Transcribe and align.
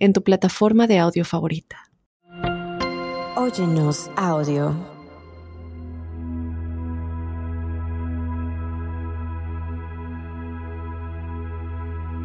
en 0.00 0.12
tu 0.12 0.24
plataforma 0.24 0.86
de 0.86 0.98
audio 0.98 1.24
favorita. 1.24 1.90
Óyenos 3.36 4.10
audio. 4.16 4.74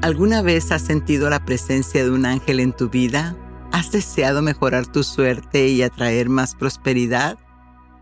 ¿Alguna 0.02 0.41
vez 0.41 0.72
has 0.72 0.84
sentido 0.84 1.30
la 1.30 1.44
presencia 1.45 2.03
de 2.03 2.12
un 2.12 2.26
ángel 2.26 2.59
en 2.59 2.73
tu 2.73 2.90
vida? 2.90 3.36
¿Has 3.72 3.92
deseado 3.92 4.42
mejorar 4.42 4.86
tu 4.86 5.03
suerte 5.03 5.67
y 5.67 5.81
atraer 5.81 6.30
más 6.30 6.55
prosperidad? 6.55 7.38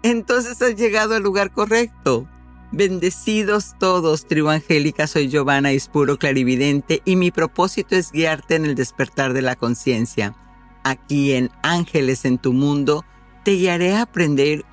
Entonces 0.04 0.62
has 0.62 0.76
llegado 0.76 1.16
al 1.16 1.24
lugar 1.24 1.52
correcto. 1.52 2.28
Bendecidos 2.76 3.76
todos, 3.78 4.26
tribu 4.26 4.50
angélica, 4.50 5.06
soy 5.06 5.30
Giovanna 5.30 5.72
Ispuro 5.72 6.18
Clarividente 6.18 7.04
y 7.06 7.16
mi 7.18 7.30
propósito 7.30 7.96
es 7.96 8.12
guiarte 8.12 8.56
en 8.56 8.66
el 8.66 8.74
despertar 8.74 9.34
de 9.34 9.44
la 9.44 9.56
conciencia. 9.56 10.36
Aquí 10.84 11.34
en 11.34 11.52
Ángeles 11.62 12.26
en 12.26 12.40
tu 12.40 12.52
mundo 12.52 13.06
te 13.44 13.52
guiaré 13.52 13.94
a 13.94 14.02
aprender 14.02 14.66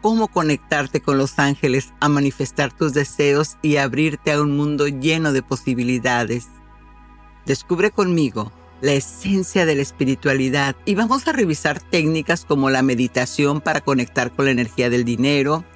cómo 0.00 0.28
conectarte 0.28 1.02
con 1.02 1.18
los 1.18 1.38
ángeles, 1.38 1.92
a 2.00 2.08
manifestar 2.08 2.72
tus 2.72 2.94
deseos 2.94 3.58
y 3.60 3.76
abrirte 3.76 4.32
a 4.32 4.40
un 4.40 4.56
mundo 4.56 4.88
lleno 4.88 5.34
de 5.34 5.42
posibilidades. 5.42 6.46
Descubre 7.44 7.90
conmigo 7.90 8.50
la 8.80 8.92
esencia 8.92 9.66
de 9.66 9.74
la 9.74 9.82
espiritualidad 9.82 10.74
y 10.86 10.94
vamos 10.94 11.28
a 11.28 11.32
revisar 11.32 11.80
técnicas 11.80 12.46
como 12.46 12.70
la 12.70 12.80
meditación 12.80 13.60
para 13.60 13.82
conectar 13.82 14.32
con 14.32 14.46
la 14.46 14.52
energía 14.52 14.88
del 14.88 15.04
dinero, 15.04 15.66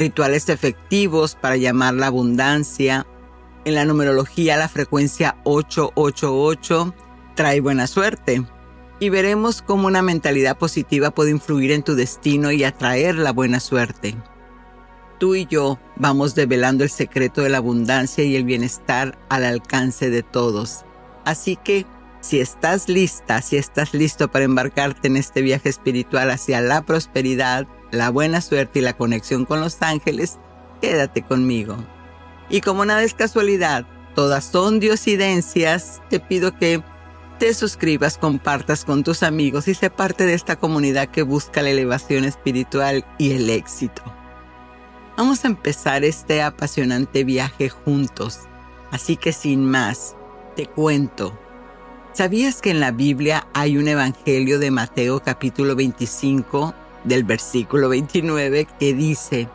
rituales 0.00 0.48
efectivos 0.48 1.36
para 1.36 1.56
llamar 1.56 1.94
la 1.94 2.08
abundancia. 2.08 3.06
En 3.64 3.74
la 3.74 3.84
numerología 3.84 4.56
la 4.56 4.68
frecuencia 4.68 5.36
888 5.44 6.94
trae 7.36 7.60
buena 7.60 7.86
suerte. 7.86 8.44
Y 8.98 9.10
veremos 9.10 9.62
cómo 9.62 9.86
una 9.86 10.02
mentalidad 10.02 10.58
positiva 10.58 11.10
puede 11.10 11.30
influir 11.30 11.70
en 11.70 11.82
tu 11.82 11.94
destino 11.94 12.50
y 12.50 12.64
atraer 12.64 13.14
la 13.14 13.32
buena 13.32 13.60
suerte. 13.60 14.16
Tú 15.18 15.34
y 15.34 15.46
yo 15.46 15.78
vamos 15.96 16.34
develando 16.34 16.82
el 16.82 16.90
secreto 16.90 17.42
de 17.42 17.50
la 17.50 17.58
abundancia 17.58 18.24
y 18.24 18.36
el 18.36 18.44
bienestar 18.44 19.18
al 19.28 19.44
alcance 19.44 20.10
de 20.10 20.22
todos. 20.22 20.84
Así 21.24 21.56
que 21.56 21.86
si 22.20 22.40
estás 22.40 22.88
lista, 22.88 23.40
si 23.42 23.56
estás 23.56 23.94
listo 23.94 24.30
para 24.30 24.44
embarcarte 24.44 25.08
en 25.08 25.16
este 25.16 25.42
viaje 25.42 25.68
espiritual 25.68 26.30
hacia 26.30 26.60
la 26.60 26.82
prosperidad, 26.82 27.66
la 27.90 28.10
buena 28.10 28.40
suerte 28.40 28.78
y 28.78 28.82
la 28.82 28.96
conexión 28.96 29.44
con 29.44 29.60
los 29.60 29.80
ángeles, 29.82 30.38
quédate 30.80 31.22
conmigo. 31.22 31.76
Y 32.48 32.60
como 32.60 32.84
nada 32.84 33.02
es 33.02 33.14
casualidad, 33.14 33.86
todas 34.14 34.44
son 34.44 34.80
diosidencias, 34.80 36.00
te 36.08 36.20
pido 36.20 36.56
que 36.56 36.82
te 37.38 37.54
suscribas, 37.54 38.18
compartas 38.18 38.84
con 38.84 39.02
tus 39.02 39.22
amigos 39.22 39.66
y 39.66 39.74
sé 39.74 39.88
parte 39.88 40.26
de 40.26 40.34
esta 40.34 40.56
comunidad 40.56 41.08
que 41.08 41.22
busca 41.22 41.62
la 41.62 41.70
elevación 41.70 42.24
espiritual 42.24 43.04
y 43.18 43.32
el 43.32 43.48
éxito. 43.48 44.02
Vamos 45.16 45.44
a 45.44 45.48
empezar 45.48 46.04
este 46.04 46.42
apasionante 46.42 47.24
viaje 47.24 47.68
juntos, 47.68 48.40
así 48.90 49.16
que 49.16 49.32
sin 49.32 49.64
más, 49.64 50.16
te 50.54 50.66
cuento. 50.66 51.38
¿Sabías 52.12 52.60
que 52.60 52.70
en 52.70 52.80
la 52.80 52.90
Biblia 52.90 53.46
hay 53.54 53.78
un 53.78 53.86
Evangelio 53.88 54.58
de 54.58 54.70
Mateo 54.70 55.20
capítulo 55.20 55.76
25 55.76 56.74
del 57.04 57.24
versículo 57.24 57.88
29 57.88 58.66
que 58.78 58.94
dice, 58.94 59.48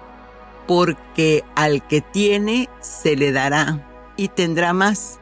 porque 0.68 1.44
al 1.56 1.86
que 1.88 2.02
tiene 2.02 2.70
se 2.82 3.16
le 3.16 3.32
dará 3.32 3.88
y 4.18 4.30
tendrá 4.30 4.74
más, 4.74 5.20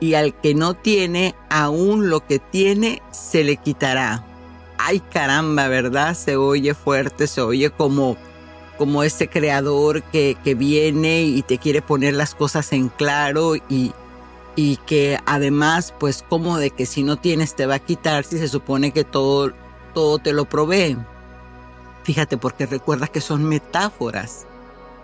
y 0.00 0.14
al 0.14 0.34
que 0.34 0.54
no 0.54 0.74
tiene, 0.74 1.34
aún 1.50 2.08
lo 2.08 2.26
que 2.26 2.38
tiene 2.38 3.02
se 3.10 3.44
le 3.44 3.56
quitará. 3.56 4.24
Ay 4.78 5.00
caramba, 5.00 5.68
¿verdad? 5.68 6.14
Se 6.14 6.36
oye 6.36 6.72
fuerte, 6.74 7.26
se 7.26 7.42
oye 7.42 7.70
como, 7.70 8.16
como 8.78 9.02
ese 9.02 9.28
creador 9.28 10.02
que, 10.04 10.38
que 10.42 10.54
viene 10.54 11.22
y 11.22 11.42
te 11.42 11.58
quiere 11.58 11.82
poner 11.82 12.14
las 12.14 12.34
cosas 12.34 12.72
en 12.72 12.88
claro 12.88 13.56
y, 13.56 13.92
y 14.56 14.76
que 14.78 15.18
además, 15.26 15.94
pues 15.98 16.24
como 16.26 16.56
de 16.56 16.70
que 16.70 16.86
si 16.86 17.02
no 17.02 17.18
tienes 17.18 17.54
te 17.54 17.66
va 17.66 17.74
a 17.74 17.78
quitar 17.78 18.24
si 18.24 18.38
se 18.38 18.48
supone 18.48 18.92
que 18.92 19.04
todo, 19.04 19.52
todo 19.92 20.18
te 20.18 20.32
lo 20.32 20.46
provee. 20.46 20.96
Fíjate 22.04 22.36
porque 22.36 22.66
recuerda 22.66 23.08
que 23.08 23.20
son 23.20 23.44
metáforas. 23.44 24.46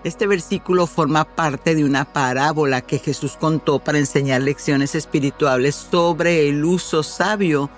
Este 0.05 0.27
versículo 0.27 0.87
forma 0.87 1.25
parte 1.25 1.75
de 1.75 1.85
una 1.85 2.05
parábola 2.05 2.81
que 2.81 2.99
Jesús 2.99 3.37
contó 3.39 3.81
para 3.81 3.99
enseñar 3.99 4.43
lecciones 4.43 4.95
espirituales 4.95 5.75
sobre 5.75 6.49
el 6.49 6.65
uso 6.65 7.03
sabio 7.03 7.71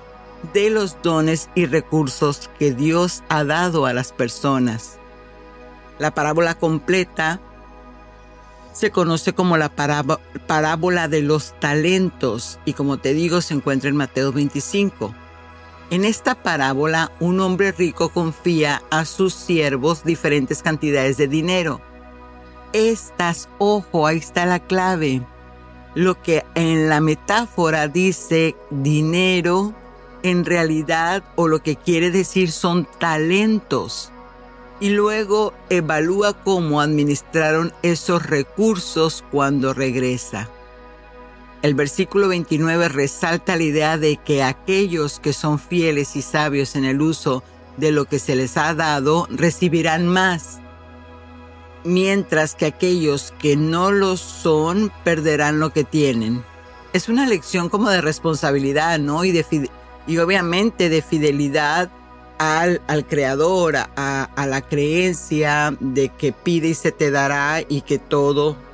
de 0.53 0.71
los 0.71 1.01
dones 1.03 1.49
y 1.55 1.67
recursos 1.67 2.51
que 2.59 2.73
Dios 2.73 3.23
ha 3.29 3.45
dado 3.45 3.87
a 3.87 3.93
las 3.93 4.13
personas. 4.13 4.99
La 5.99 6.13
parábola 6.13 6.55
completa 6.55 7.41
se 8.73 8.91
conoce 8.93 9.33
como 9.33 9.57
la 9.57 9.71
parábola 9.71 11.09
de 11.09 11.23
los 11.23 11.59
talentos 11.59 12.61
y 12.65 12.75
como 12.75 12.99
te 12.99 13.15
digo 13.15 13.41
se 13.41 13.55
encuentra 13.55 13.89
en 13.89 13.97
Mateo 13.97 14.33
25. 14.33 15.15
En 15.91 16.05
esta 16.05 16.35
parábola, 16.35 17.13
un 17.19 17.41
hombre 17.41 17.73
rico 17.73 18.11
confía 18.11 18.83
a 18.91 19.07
sus 19.07 19.33
siervos 19.33 20.05
diferentes 20.05 20.63
cantidades 20.63 21.17
de 21.17 21.29
dinero. 21.29 21.81
Estas, 22.75 23.49
ojo, 23.57 24.07
ahí 24.07 24.19
está 24.19 24.45
la 24.45 24.59
clave. 24.59 25.23
Lo 25.95 26.21
que 26.21 26.45
en 26.55 26.91
la 26.91 27.01
metáfora 27.01 27.89
dice 27.89 28.55
dinero, 28.69 29.73
en 30.23 30.45
realidad 30.45 31.25
o 31.37 31.49
lo 31.49 31.63
que 31.63 31.77
quiere 31.77 32.11
decir 32.11 32.53
son 32.53 32.87
talentos. 32.99 34.13
Y 34.81 34.91
luego 34.91 35.55
evalúa 35.71 36.35
cómo 36.35 36.83
administraron 36.83 37.73
esos 37.83 38.27
recursos 38.27 39.25
cuando 39.31 39.73
regresa. 39.73 40.51
El 41.61 41.75
versículo 41.75 42.29
29 42.29 42.89
resalta 42.89 43.57
la 43.57 43.65
idea 43.65 43.99
de 43.99 44.17
que 44.17 44.45
aquellos 44.45 45.19
que 45.19 45.33
son 45.33 45.59
fieles 45.59 46.15
y 46.15 46.23
sabios 46.23 46.77
en 46.77 46.85
el 46.85 47.03
uso 47.03 47.43
de 47.77 47.91
lo 47.91 48.05
que 48.05 48.21
se 48.21 48.37
les 48.37 48.57
ha 48.57 48.75
dado 48.75 49.27
recibirán 49.29 50.07
más, 50.07 50.61
mientras 51.85 52.55
que 52.55 52.67
aquellos 52.67 53.35
que 53.41 53.57
no 53.57 53.91
lo 53.91 54.17
son 54.17 54.93
perderán 55.03 55.59
lo 55.59 55.71
que 55.71 55.83
tienen. 55.83 56.45
Es 56.93 57.09
una 57.09 57.27
lección 57.27 57.69
como 57.69 57.91
de 57.91 58.03
responsabilidad, 58.03 59.01
¿no? 59.01 59.25
Y, 59.25 59.37
obviamente 60.19 60.89
de 60.89 61.03
fidelidad 61.03 61.91
al, 62.39 62.81
al 62.87 63.05
Creador, 63.05 63.77
a 63.77 64.47
la 64.47 64.61
creencia 64.63 65.77
de 65.81 66.09
que 66.11 66.33
pide 66.33 66.69
y 66.69 66.75
se 66.75 66.93
te 66.93 67.11
dará 67.11 67.63
y 67.69 67.83
que 67.83 67.99
todo 67.99 68.68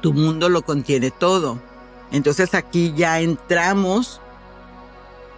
tu 0.00 0.12
mundo 0.12 0.48
lo 0.48 0.62
contiene 0.62 1.10
todo. 1.10 1.60
Entonces 2.12 2.54
aquí 2.54 2.92
ya 2.96 3.20
entramos 3.20 4.20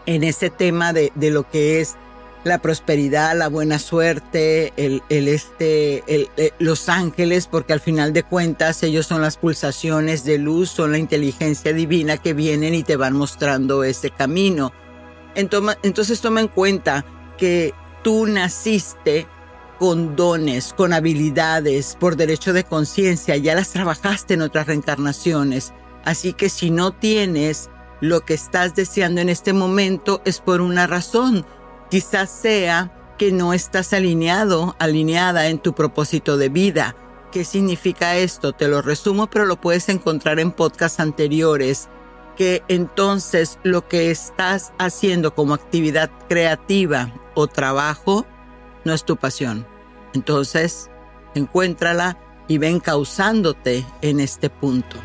en 0.06 0.25
ese 0.25 0.50
tema 0.50 0.93
de, 0.93 1.12
lo 1.17 1.49
que 1.49 1.81
es 1.81 1.97
la 2.44 2.59
prosperidad, 2.59 3.37
la 3.37 3.49
buena 3.49 3.79
suerte, 3.79 4.73
el, 4.76 5.03
este, 5.09 6.03
eh, 6.06 6.53
los 6.59 6.88
ángeles, 6.88 7.47
porque 7.47 7.73
al 7.73 7.81
final 7.81 8.12
de 8.12 8.25
cuentas 8.25 8.82
ellos 8.82 9.06
son 9.06 9.23
las 9.23 9.37
pulsaciones 9.37 10.25
de 10.25 10.38
luz, 10.38 10.70
son 10.70 10.93
la 10.93 10.99
inteligencia 10.99 11.73
divina 11.73 12.17
que 12.17 12.35
vienen 12.35 12.75
y 12.75 12.82
te 12.82 12.97
van 12.97 13.15
mostrando 13.15 13.85
ese 13.85 14.11
camino. 14.11 14.73
entonces 15.35 16.20
toma 16.20 16.41
en 16.41 16.49
cuenta 16.49 17.05
que 17.38 17.75
tú 18.03 18.26
naciste 18.26 19.26
con 19.82 20.14
dones, 20.14 20.75
con 20.76 20.93
habilidades, 20.93 21.96
por 21.99 22.14
derecho 22.14 22.52
de 22.52 22.62
conciencia, 22.62 23.37
ya 23.37 23.56
las 23.56 23.70
trabajaste 23.70 24.34
en 24.34 24.43
otras 24.43 24.69
reencarnaciones. 24.69 25.73
Así 26.05 26.34
que 26.34 26.50
si 26.50 26.70
no 26.70 26.93
tienes 26.93 27.69
lo 28.00 28.20
que 28.20 28.34
estás 28.34 28.76
deseando 28.76 29.20
en 29.20 29.29
este 29.29 29.52
momento 29.52 30.23
es 30.25 30.38
por 30.38 30.61
una 30.61 30.87
razón. 30.87 31.44
Quizás 31.90 32.31
sea 32.31 32.93
que 33.19 33.32
no 33.32 33.52
estás 33.52 33.93
alineado, 33.93 34.76
alineada 34.79 35.49
en 35.49 35.58
tu 35.58 35.73
propósito 35.73 36.37
de 36.37 36.49
vida. 36.49 36.94
¿Qué 37.32 37.44
significa 37.44 38.14
esto? 38.14 38.52
Te 38.52 38.69
lo 38.69 38.82
resumo, 38.82 39.29
pero 39.29 39.46
lo 39.46 39.61
puedes 39.61 39.88
encontrar 39.88 40.38
en 40.38 40.52
podcasts 40.52 41.00
anteriores. 41.00 41.88
que 42.37 42.62
entonces 42.69 43.58
lo 43.64 43.88
que 43.88 44.12
estás 44.12 44.73
haciendo 44.79 45.34
como 45.34 45.55
actividad 45.55 46.08
creativa 46.29 47.12
o 47.34 47.49
trabajo 47.49 48.25
no 48.84 48.94
es 48.94 49.05
tu 49.05 49.17
pasión. 49.17 49.71
Entonces, 50.14 50.91
encuéntrala 51.35 52.19
y 52.49 52.59
ven 52.59 52.81
causándote 52.81 53.85
en 54.03 54.20
este 54.20 54.50
punto. 54.50 54.97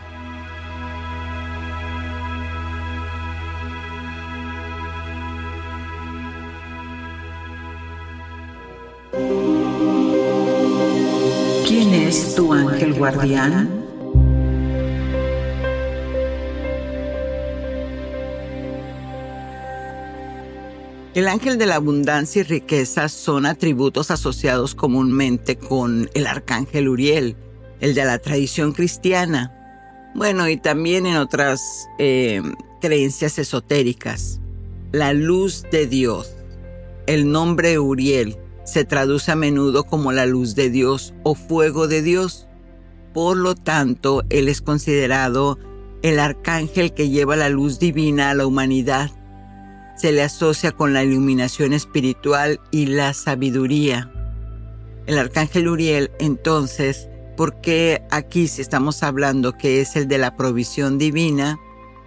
¿Quién 11.67 11.93
es 11.93 12.35
tu 12.35 12.53
ángel 12.53 12.93
guardián? 12.93 13.86
El 21.17 21.27
ángel 21.27 21.57
de 21.57 21.65
la 21.65 21.77
abundancia 21.77 22.41
y 22.41 22.43
riqueza 22.43 23.09
son 23.09 23.47
atributos 23.47 24.11
asociados 24.11 24.75
comúnmente 24.75 25.57
con 25.57 26.11
el 26.13 26.27
arcángel 26.27 26.87
Uriel, 26.87 27.35
el 27.79 27.95
de 27.95 28.05
la 28.05 28.19
tradición 28.19 28.71
cristiana. 28.71 29.51
Bueno, 30.13 30.47
y 30.47 30.57
también 30.57 31.07
en 31.07 31.17
otras 31.17 31.87
eh, 31.97 32.43
creencias 32.81 33.39
esotéricas. 33.39 34.41
La 34.91 35.13
luz 35.13 35.63
de 35.71 35.87
Dios. 35.87 36.35
El 37.07 37.31
nombre 37.31 37.79
Uriel 37.79 38.37
se 38.63 38.85
traduce 38.85 39.31
a 39.31 39.35
menudo 39.35 39.85
como 39.85 40.11
la 40.11 40.27
luz 40.27 40.53
de 40.53 40.69
Dios 40.69 41.15
o 41.23 41.33
fuego 41.33 41.87
de 41.87 42.03
Dios. 42.03 42.47
Por 43.15 43.37
lo 43.37 43.55
tanto, 43.55 44.21
él 44.29 44.49
es 44.49 44.61
considerado 44.61 45.57
el 46.03 46.19
arcángel 46.19 46.93
que 46.93 47.09
lleva 47.09 47.35
la 47.35 47.49
luz 47.49 47.79
divina 47.79 48.29
a 48.29 48.35
la 48.35 48.45
humanidad 48.45 49.16
se 49.97 50.11
le 50.11 50.21
asocia 50.21 50.71
con 50.71 50.93
la 50.93 51.03
iluminación 51.03 51.73
espiritual 51.73 52.59
y 52.71 52.85
la 52.85 53.13
sabiduría. 53.13 54.11
El 55.07 55.17
arcángel 55.17 55.67
Uriel, 55.67 56.11
entonces, 56.19 57.09
¿por 57.35 57.59
qué 57.61 58.03
aquí 58.11 58.47
si 58.47 58.61
estamos 58.61 59.03
hablando 59.03 59.53
que 59.53 59.81
es 59.81 59.95
el 59.95 60.07
de 60.07 60.19
la 60.19 60.35
provisión 60.35 60.97
divina? 60.97 61.59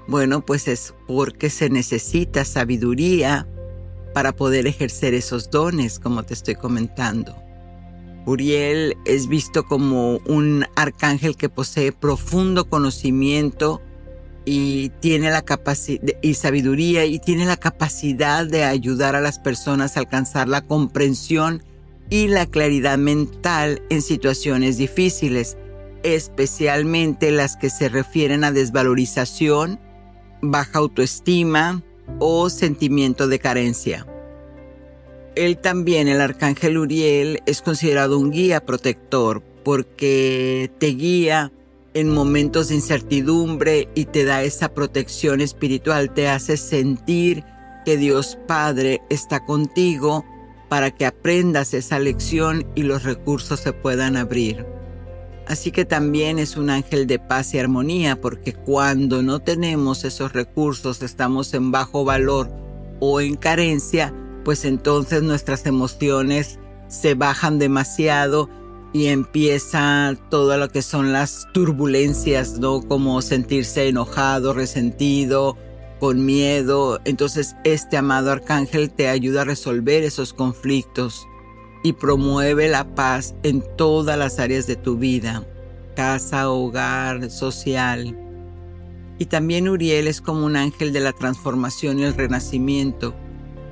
Bueno, 0.07 0.45
pues 0.45 0.69
es 0.69 0.95
porque 1.07 1.51
se 1.51 1.69
necesita 1.69 2.45
sabiduría 2.45 3.49
para 4.15 4.33
poder 4.33 4.67
ejercer 4.67 5.15
esos 5.15 5.51
dones, 5.51 5.99
como 5.99 6.23
te 6.25 6.35
estoy 6.35 6.55
comentando. 6.55 7.37
Uriel 8.27 8.97
es 9.07 9.29
visto 9.29 9.65
como 9.65 10.19
un 10.27 10.67
arcángel 10.77 11.37
que 11.37 11.49
posee 11.49 11.93
profundo 11.93 12.69
conocimiento 12.69 13.81
y 14.53 14.89
tiene 14.99 15.31
la 15.31 15.43
capacidad 15.43 16.03
y 16.23 16.35
sabiduría 16.35 17.05
y 17.05 17.21
tiene 17.21 17.45
la 17.45 17.57
capacidad 17.57 18.45
de 18.45 18.65
ayudar 18.65 19.15
a 19.15 19.21
las 19.21 19.39
personas 19.39 19.97
a 19.97 20.01
alcanzar 20.01 20.49
la 20.49 20.61
comprensión 20.63 21.63
y 22.09 22.27
la 22.27 22.47
claridad 22.47 22.99
mental 22.99 23.81
en 23.91 24.03
situaciones 24.03 24.77
difíciles, 24.77 25.57
especialmente 26.03 27.31
las 27.31 27.57
que 27.57 27.71
se 27.71 27.89
refieren 27.89 28.43
a 28.43 28.51
desvalorización, 28.51 29.79
baja 30.43 30.81
autoestima 30.81 31.85
o 32.19 32.51
sentimiento 32.51 33.29
de 33.29 33.39
carencia. 33.39 34.05
Él 35.37 35.59
también, 35.59 36.09
el 36.09 36.21
arcángel 36.21 36.77
Uriel, 36.77 37.41
es 37.47 37.63
considerado 37.63 38.19
un 38.19 38.33
guía 38.33 38.67
protector 38.67 39.45
porque 39.63 40.73
te 40.81 40.89
guía 40.89 41.53
en 41.95 42.13
momentos 42.13 42.69
de 42.69 42.77
incertidumbre 42.77 43.89
y 43.95 44.05
te 44.05 44.25
da 44.25 44.43
esa 44.43 44.73
protección 44.75 45.41
espiritual, 45.41 46.13
te 46.13 46.29
hace 46.29 46.57
sentir 46.57 47.45
que 47.85 47.97
Dios 47.97 48.39
Padre 48.47 49.01
está 49.11 49.45
contigo 49.45 50.25
para 50.69 50.93
que 50.93 51.05
aprendas 51.05 51.75
esa 51.75 51.99
lección 51.99 52.67
y 52.75 52.85
los 52.85 53.03
recursos 53.03 53.61
se 53.61 53.73
puedan 53.73 54.17
abrir. 54.17 54.65
Así 55.49 55.73
que 55.73 55.85
también 55.85 56.39
es 56.39 56.57
un 56.57 56.71
ángel 56.71 57.09
de 57.09 57.19
paz 57.19 57.55
y 57.55 57.59
armonía 57.59 58.21
porque 58.21 58.53
cuando 58.53 59.21
no 59.23 59.41
tenemos 59.41 60.05
esos 60.05 60.33
recursos, 60.33 61.03
estamos 61.03 61.55
en 61.55 61.73
bajo 61.73 62.05
valor 62.05 62.49
o 63.01 63.21
en 63.21 63.35
carencia, 63.35 64.15
pues 64.45 64.65
entonces 64.65 65.25
nuestras 65.25 65.67
emociones 65.67 66.61
se 66.87 67.15
bajan 67.15 67.59
demasiado 67.59 68.49
y 68.93 69.07
empieza 69.07 70.17
todo 70.31 70.57
lo 70.57 70.69
que 70.69 70.83
son 70.83 71.13
las 71.13 71.47
turbulencias, 71.53 72.59
¿no? 72.59 72.83
Como 72.83 73.23
sentirse 73.23 73.89
enojado, 73.89 74.53
resentido, 74.53 75.57
con 76.01 76.25
miedo. 76.25 77.01
Entonces 77.05 77.55
este 77.65 77.97
amado 77.97 78.33
arcángel 78.33 78.91
te 78.91 79.09
ayuda 79.09 79.43
a 79.43 79.45
resolver 79.45 80.03
esos 80.03 80.33
conflictos 80.33 81.27
y 81.83 81.93
promueve 81.93 82.69
la 82.69 82.95
paz 82.95 83.35
en 83.43 83.65
todas 83.77 84.19
las 84.19 84.39
áreas 84.39 84.67
de 84.67 84.77
tu 84.77 84.97
vida, 84.97 85.47
casa, 85.95 86.51
hogar, 86.51 87.31
social. 87.31 88.17
Y 89.19 89.27
también 89.27 89.69
Uriel 89.69 90.09
es 90.09 90.21
como 90.21 90.45
un 90.45 90.57
ángel 90.57 90.93
de 90.93 91.01
la 91.01 91.13
transformación 91.13 92.01
y 92.01 92.05
el 92.05 92.15
renacimiento 92.15 93.15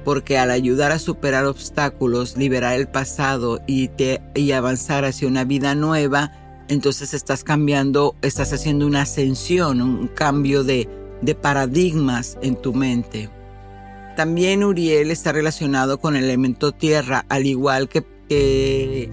porque 0.09 0.39
al 0.39 0.51
ayudar 0.51 0.91
a 0.91 0.99
superar 0.99 1.45
obstáculos, 1.45 2.39
liberar 2.39 2.73
el 2.73 2.89
pasado 2.89 3.61
y, 3.67 3.89
te, 3.89 4.23
y 4.35 4.53
avanzar 4.53 5.05
hacia 5.05 5.29
una 5.29 5.45
vida 5.45 5.75
nueva, 5.75 6.33
entonces 6.69 7.13
estás 7.13 7.45
cambiando, 7.45 8.17
estás 8.23 8.55
haciendo 8.55 8.87
una 8.87 9.03
ascensión, 9.03 9.83
un 9.83 10.09
cambio 10.09 10.65
de, 10.65 10.89
de 11.21 11.35
paradigmas 11.35 12.39
en 12.41 12.57
tu 12.57 12.73
mente. 12.73 13.29
También 14.17 14.65
Uriel 14.65 15.11
está 15.11 15.31
relacionado 15.33 16.01
con 16.01 16.17
el 16.17 16.25
elemento 16.25 16.73
tierra, 16.73 17.27
al 17.29 17.45
igual 17.45 17.91
que, 17.91 18.03
que, 18.31 19.11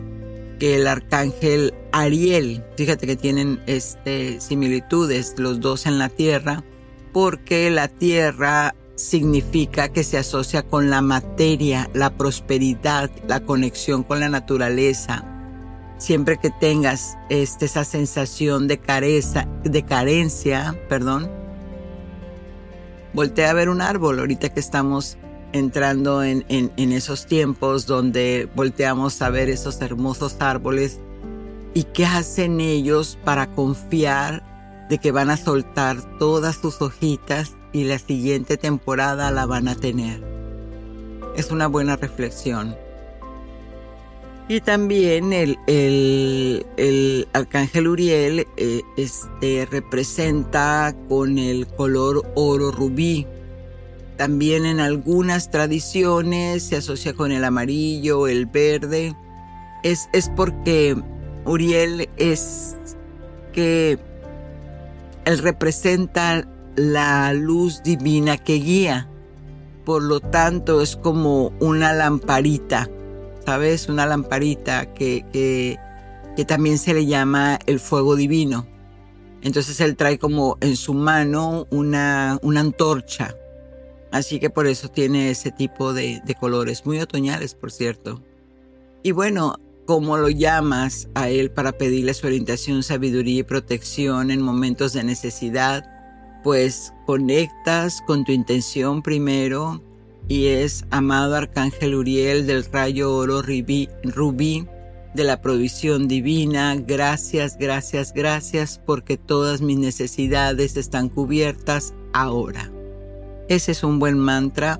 el 0.62 0.88
arcángel 0.88 1.74
Ariel. 1.92 2.64
Fíjate 2.78 3.06
que 3.06 3.18
tienen 3.18 3.60
este, 3.68 4.40
similitudes 4.40 5.34
los 5.40 5.60
dos 5.60 5.88
en 5.88 5.98
la 5.98 6.08
tierra, 6.08 6.64
porque 7.12 7.70
la 7.70 7.90
tierra 7.90 8.76
significa 9.06 9.90
que 9.90 10.04
se 10.04 10.18
asocia 10.18 10.64
con 10.64 10.90
la 10.90 11.02
materia, 11.02 11.90
la 11.94 12.10
prosperidad, 12.10 13.10
la 13.28 13.40
conexión 13.40 14.04
con 14.04 14.20
la 14.20 14.30
naturaleza. 14.30 15.24
Siempre 15.98 16.38
que 16.38 16.50
tengas 16.50 17.16
este, 17.30 17.66
esa 17.66 17.86
sensación 17.86 18.68
de 18.68 18.80
careza, 18.80 19.48
de 19.64 19.84
carencia, 19.84 20.76
perdón, 20.90 21.30
voltea 23.14 23.52
a 23.52 23.54
ver 23.54 23.70
un 23.70 23.82
árbol 23.82 24.20
ahorita 24.20 24.50
que 24.50 24.60
estamos 24.60 25.18
entrando 25.54 26.22
en, 26.24 26.44
en 26.50 26.92
esos 26.92 27.28
tiempos 27.28 27.86
donde 27.86 28.50
volteamos 28.56 29.22
a 29.22 29.30
ver 29.30 29.50
esos 29.50 29.82
hermosos 29.82 30.36
árboles 30.40 31.00
y 31.74 31.84
qué 31.84 32.06
hacen 32.06 32.60
ellos 32.60 33.18
para 33.24 33.48
confiar 33.52 34.44
de 34.90 34.98
que 34.98 35.12
van 35.12 35.30
a 35.30 35.38
soltar 35.38 36.18
todas 36.18 36.58
sus 36.58 36.82
hojitas 36.82 37.54
y 37.76 37.84
la 37.84 38.00
siguiente 38.00 38.56
temporada 38.56 39.32
la 39.32 39.46
van 39.46 39.68
a 39.68 39.76
tener. 39.76 40.24
Es 41.36 41.52
una 41.52 41.68
buena 41.68 41.98
reflexión. 41.98 42.74
Y 44.48 44.62
también 44.62 45.34
el, 45.34 45.58
el, 45.68 47.28
arcángel 47.34 47.90
Uriel 47.90 48.48
eh, 48.56 48.82
este, 48.96 49.68
representa 49.70 50.96
con 51.10 51.38
el 51.38 51.68
color 51.68 52.24
oro 52.36 52.72
rubí. 52.72 53.28
También 54.16 54.66
en 54.66 54.80
algunas 54.80 55.52
tradiciones 55.52 56.64
se 56.64 56.78
asocia 56.78 57.12
con 57.12 57.34
el 57.34 57.44
amarillo, 57.44 58.28
el 58.28 58.46
verde. 58.46 59.18
Es, 59.84 60.08
es 60.14 60.32
porque 60.34 60.96
Uriel 61.44 62.08
es 62.16 62.78
que 63.52 64.00
él 65.26 65.40
representa 65.40 66.48
la 66.76 67.34
luz 67.34 67.82
divina 67.84 68.38
que 68.38 68.56
guía. 68.56 69.10
Por 69.84 70.04
lo 70.04 70.20
tanto, 70.20 70.82
es 70.82 70.96
como 70.96 71.54
una 71.60 71.94
lamparita, 71.94 72.90
¿sabes? 73.46 73.88
Una 73.88 74.06
lamparita 74.06 74.94
que, 74.94 75.26
que, 75.32 76.46
también 76.46 76.78
se 76.78 76.94
le 76.94 77.06
llama 77.06 77.60
el 77.66 77.80
fuego 77.80 78.16
divino. 78.16 78.68
Entonces 79.42 79.80
él 79.80 79.96
trae 79.96 80.18
como 80.18 80.58
en 80.62 80.76
su 80.76 80.94
mano 80.94 81.68
una, 81.70 82.40
una 82.42 82.62
antorcha. 82.62 83.36
Así 84.12 84.40
que 84.40 84.50
por 84.50 84.66
eso 84.66 84.90
tiene 84.90 85.30
ese 85.30 85.52
tipo 85.52 85.94
de, 85.94 86.22
de 86.26 86.36
colores, 86.36 86.86
muy 86.86 87.00
otoñales, 87.00 87.54
por 87.54 87.72
cierto. 87.72 88.24
Y 89.04 89.12
bueno, 89.12 89.60
¿cómo 89.86 90.18
lo 90.18 90.30
llamas 90.30 91.10
a 91.14 91.30
él 91.30 91.52
para 91.52 91.74
pedirle 91.74 92.14
su 92.16 92.26
orientación, 92.26 92.82
sabiduría 92.82 93.42
y 93.42 93.44
protección 93.44 94.32
en 94.32 94.42
momentos 94.42 94.94
de 94.94 95.04
necesidad? 95.04 95.95
Pues 96.46 96.94
conectas 97.08 98.04
con 98.06 98.24
tu 98.24 98.32
intención 98.32 99.02
primero 99.02 99.82
y 100.28 100.46
es 100.46 100.86
amado 100.92 101.36
Arcángel 101.36 101.96
Uriel 101.96 102.46
del 102.46 102.64
rayo 102.66 103.16
oro 103.16 103.42
rubí, 103.42 104.68
de 105.16 105.24
la 105.24 105.42
provisión 105.42 106.08
divina. 106.08 106.76
Gracias, 106.76 107.58
gracias, 107.58 108.14
gracias 108.14 108.80
porque 108.86 109.18
todas 109.18 109.62
mis 109.62 109.80
necesidades 109.80 110.78
están 110.78 111.10
cubiertas 111.10 111.96
ahora. 112.14 112.70
Ese 113.50 113.72
es 113.72 113.84
un 113.84 113.98
buen 113.98 114.20
mantra 114.20 114.80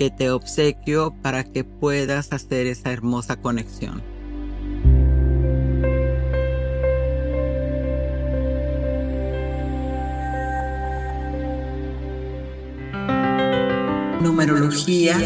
que 0.00 0.10
te 0.10 0.32
obsequio 0.32 1.14
para 1.22 1.44
que 1.44 1.62
puedas 1.62 2.32
hacer 2.32 2.66
esa 2.66 2.90
hermosa 2.90 3.36
conexión. 3.36 4.02
Numerología. 14.20 15.16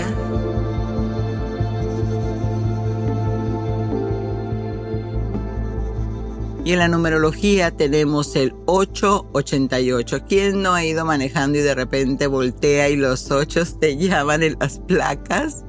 Y 6.64 6.72
en 6.72 6.78
la 6.78 6.88
numerología 6.88 7.70
tenemos 7.70 8.36
el 8.36 8.54
888. 8.66 10.18
¿Quién 10.28 10.62
no 10.62 10.74
ha 10.74 10.84
ido 10.84 11.04
manejando 11.04 11.58
y 11.58 11.62
de 11.62 11.74
repente 11.74 12.26
voltea 12.26 12.88
y 12.90 12.96
los 12.96 13.30
8 13.30 13.62
te 13.80 13.96
llaman 13.98 14.42
en 14.42 14.56
las 14.60 14.78
placas? 14.80 15.64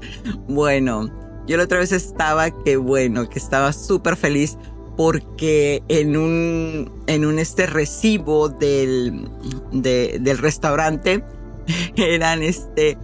Bueno, 0.47 1.09
yo 1.47 1.57
la 1.57 1.63
otra 1.63 1.79
vez 1.79 1.91
estaba 1.91 2.51
que 2.63 2.77
bueno, 2.77 3.29
que 3.29 3.39
estaba 3.39 3.71
súper 3.71 4.15
feliz 4.15 4.57
porque 4.97 5.81
en 5.87 6.17
un, 6.17 6.91
en 7.07 7.25
un 7.25 7.39
este 7.39 7.65
recibo 7.65 8.49
del, 8.49 9.29
del 9.71 10.37
restaurante 10.37 11.23
eran 11.95 12.43
este 12.43 12.97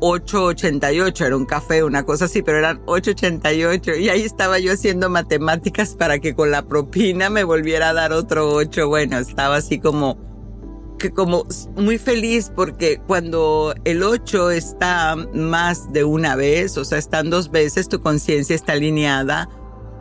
8.88, 0.00 1.26
era 1.26 1.36
un 1.36 1.46
café, 1.46 1.84
una 1.84 2.04
cosa 2.04 2.24
así, 2.24 2.42
pero 2.42 2.58
eran 2.58 2.84
8.88 2.86 4.00
y 4.00 4.08
ahí 4.08 4.22
estaba 4.22 4.58
yo 4.58 4.72
haciendo 4.72 5.10
matemáticas 5.10 5.94
para 5.94 6.18
que 6.18 6.34
con 6.34 6.50
la 6.50 6.62
propina 6.62 7.30
me 7.30 7.44
volviera 7.44 7.90
a 7.90 7.92
dar 7.92 8.12
otro 8.12 8.50
8. 8.52 8.88
Bueno, 8.88 9.18
estaba 9.18 9.56
así 9.56 9.78
como 9.78 10.18
que 10.98 11.10
como 11.10 11.46
muy 11.76 11.96
feliz 11.96 12.52
porque 12.54 13.00
cuando 13.06 13.74
el 13.84 14.02
8 14.02 14.50
está 14.50 15.16
más 15.34 15.92
de 15.92 16.04
una 16.04 16.36
vez, 16.36 16.76
o 16.76 16.84
sea, 16.84 16.98
están 16.98 17.30
dos 17.30 17.50
veces, 17.50 17.88
tu 17.88 18.00
conciencia 18.00 18.54
está 18.54 18.72
alineada 18.72 19.48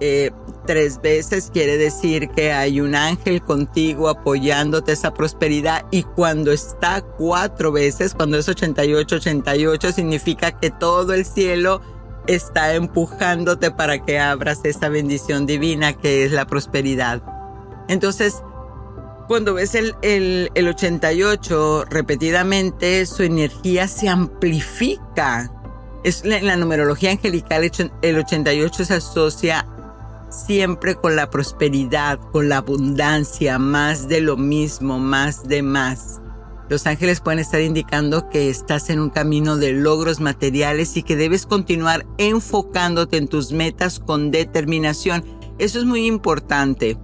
eh, 0.02 0.32
tres 0.70 1.02
veces 1.02 1.50
quiere 1.52 1.80
decir 1.80 2.30
que 2.30 2.52
hay 2.54 2.80
un 2.80 2.94
ángel 2.94 3.42
contigo 3.42 4.08
apoyándote 4.08 4.92
esa 4.92 5.16
prosperidad 5.16 5.84
y 5.90 6.04
cuando 6.04 6.52
está 6.52 7.02
cuatro 7.02 7.72
veces, 7.72 8.14
cuando 8.14 8.38
es 8.38 8.48
88, 8.48 9.16
88, 9.16 9.92
significa 9.92 10.52
que 10.52 10.70
todo 10.70 11.16
el 11.16 11.26
cielo 11.26 11.82
está 12.28 12.76
empujándote 12.76 13.72
para 13.72 14.06
que 14.06 14.20
abras 14.20 14.60
esa 14.64 14.90
bendición 14.90 15.48
divina 15.48 15.94
que 15.94 16.24
es 16.24 16.32
la 16.32 16.46
prosperidad. 16.46 17.24
Entonces, 17.88 18.44
cuando 19.28 19.56
ves 19.56 19.74
el, 19.74 19.96
el, 20.04 20.52
el 20.54 20.68
88 20.68 21.86
repetidamente, 21.90 23.08
su 23.08 23.24
energía 23.24 23.88
se 23.88 24.08
amplifica. 24.08 25.52
Es, 26.04 26.24
en 26.24 26.46
la 26.46 26.58
numerología 26.58 27.10
angelical, 27.10 27.72
el 28.04 28.18
88 28.20 28.86
se 28.86 28.94
asocia 28.94 29.66
siempre 30.30 30.96
con 30.96 31.16
la 31.16 31.30
prosperidad, 31.30 32.20
con 32.32 32.50
la 32.50 32.58
abundancia, 32.58 33.60
más 33.60 34.08
de 34.08 34.22
lo 34.22 34.38
mismo, 34.38 35.00
más 35.00 35.48
de 35.48 35.62
más. 35.62 36.22
Los 36.70 36.86
ángeles 36.86 37.20
pueden 37.20 37.40
estar 37.40 37.62
indicando 37.62 38.30
que 38.30 38.50
estás 38.50 38.92
en 38.92 39.00
un 39.00 39.10
camino 39.10 39.58
de 39.58 39.74
logros 39.74 40.20
materiales 40.20 40.98
y 40.98 41.04
que 41.04 41.16
debes 41.16 41.48
continuar 41.48 42.06
enfocándote 42.20 43.18
en 43.18 43.28
tus 43.28 43.52
metas 43.52 44.00
con 44.00 44.30
determinación. 44.30 45.24
Eso 45.58 45.80
es 45.80 45.86
muy 45.86 46.06
importante, 46.06 46.98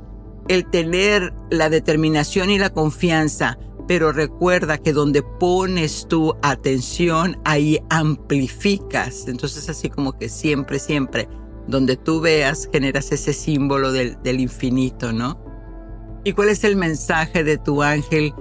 el 0.47 0.69
tener 0.69 1.33
la 1.49 1.69
determinación 1.69 2.51
y 2.51 2.59
la 2.59 2.69
confianza, 2.69 3.57
pero 3.87 4.11
recuerda 4.11 4.77
que 4.77 4.93
donde 4.93 5.23
pones 5.23 6.07
tu 6.07 6.35
atención, 6.43 7.39
ahí 7.43 7.79
amplificas. 7.89 9.27
Entonces 9.27 9.67
así 9.67 9.89
como 9.89 10.13
que 10.13 10.29
siempre, 10.29 10.77
siempre 10.77 11.27
donde 11.67 11.97
tú 11.97 12.21
veas, 12.21 12.69
generas 12.71 13.11
ese 13.11 13.33
símbolo 13.33 13.91
del, 13.91 14.39
infinito, 14.39 15.11
¿no? 15.11 15.39
¿Y 16.23 16.33
cuál 16.33 16.49
es 16.49 16.63
el 16.63 16.75
mensaje 16.75 17.43
de 17.43 17.57
tu 17.57 17.81
ángel 17.81 18.33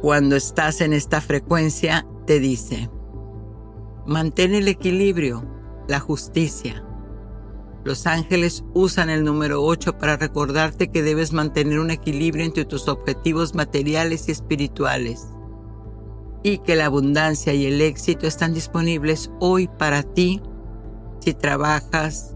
cuando 0.00 0.36
estás 0.36 0.80
en 0.80 0.92
esta 0.92 1.20
frecuencia? 1.20 2.06
Te 2.26 2.40
dice, 2.40 2.90
mantén 4.06 4.54
el 4.54 4.68
equilibrio, 4.68 5.44
la 5.88 6.00
justicia. 6.00 6.82
Los 7.84 8.06
ángeles 8.06 8.64
usan 8.74 9.10
el 9.10 9.22
número 9.22 9.62
8 9.62 9.98
para 9.98 10.16
recordarte 10.16 10.88
que 10.88 11.04
debes 11.04 11.32
mantener 11.32 11.78
un 11.78 11.92
equilibrio 11.92 12.44
entre 12.44 12.64
tus 12.64 12.88
objetivos 12.88 13.54
materiales 13.54 14.28
y 14.28 14.32
espirituales 14.32 15.28
y 16.42 16.58
que 16.58 16.76
la 16.76 16.86
abundancia 16.86 17.54
y 17.54 17.66
el 17.66 17.80
éxito 17.80 18.26
están 18.26 18.54
disponibles 18.54 19.30
hoy 19.40 19.68
para 19.78 20.02
ti 20.02 20.40
si 21.20 21.34
trabajas 21.34 22.35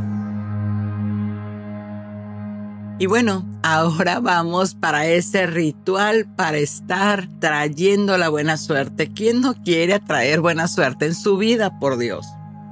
Y 3.01 3.07
bueno, 3.07 3.43
ahora 3.63 4.19
vamos 4.19 4.75
para 4.75 5.07
ese 5.07 5.47
ritual 5.47 6.27
para 6.35 6.59
estar 6.59 7.27
trayendo 7.39 8.15
la 8.15 8.29
buena 8.29 8.57
suerte. 8.57 9.09
¿Quién 9.11 9.41
no 9.41 9.55
quiere 9.55 9.95
atraer 9.95 10.39
buena 10.39 10.67
suerte 10.67 11.07
en 11.07 11.15
su 11.15 11.35
vida, 11.35 11.79
por 11.79 11.97
Dios? 11.97 12.27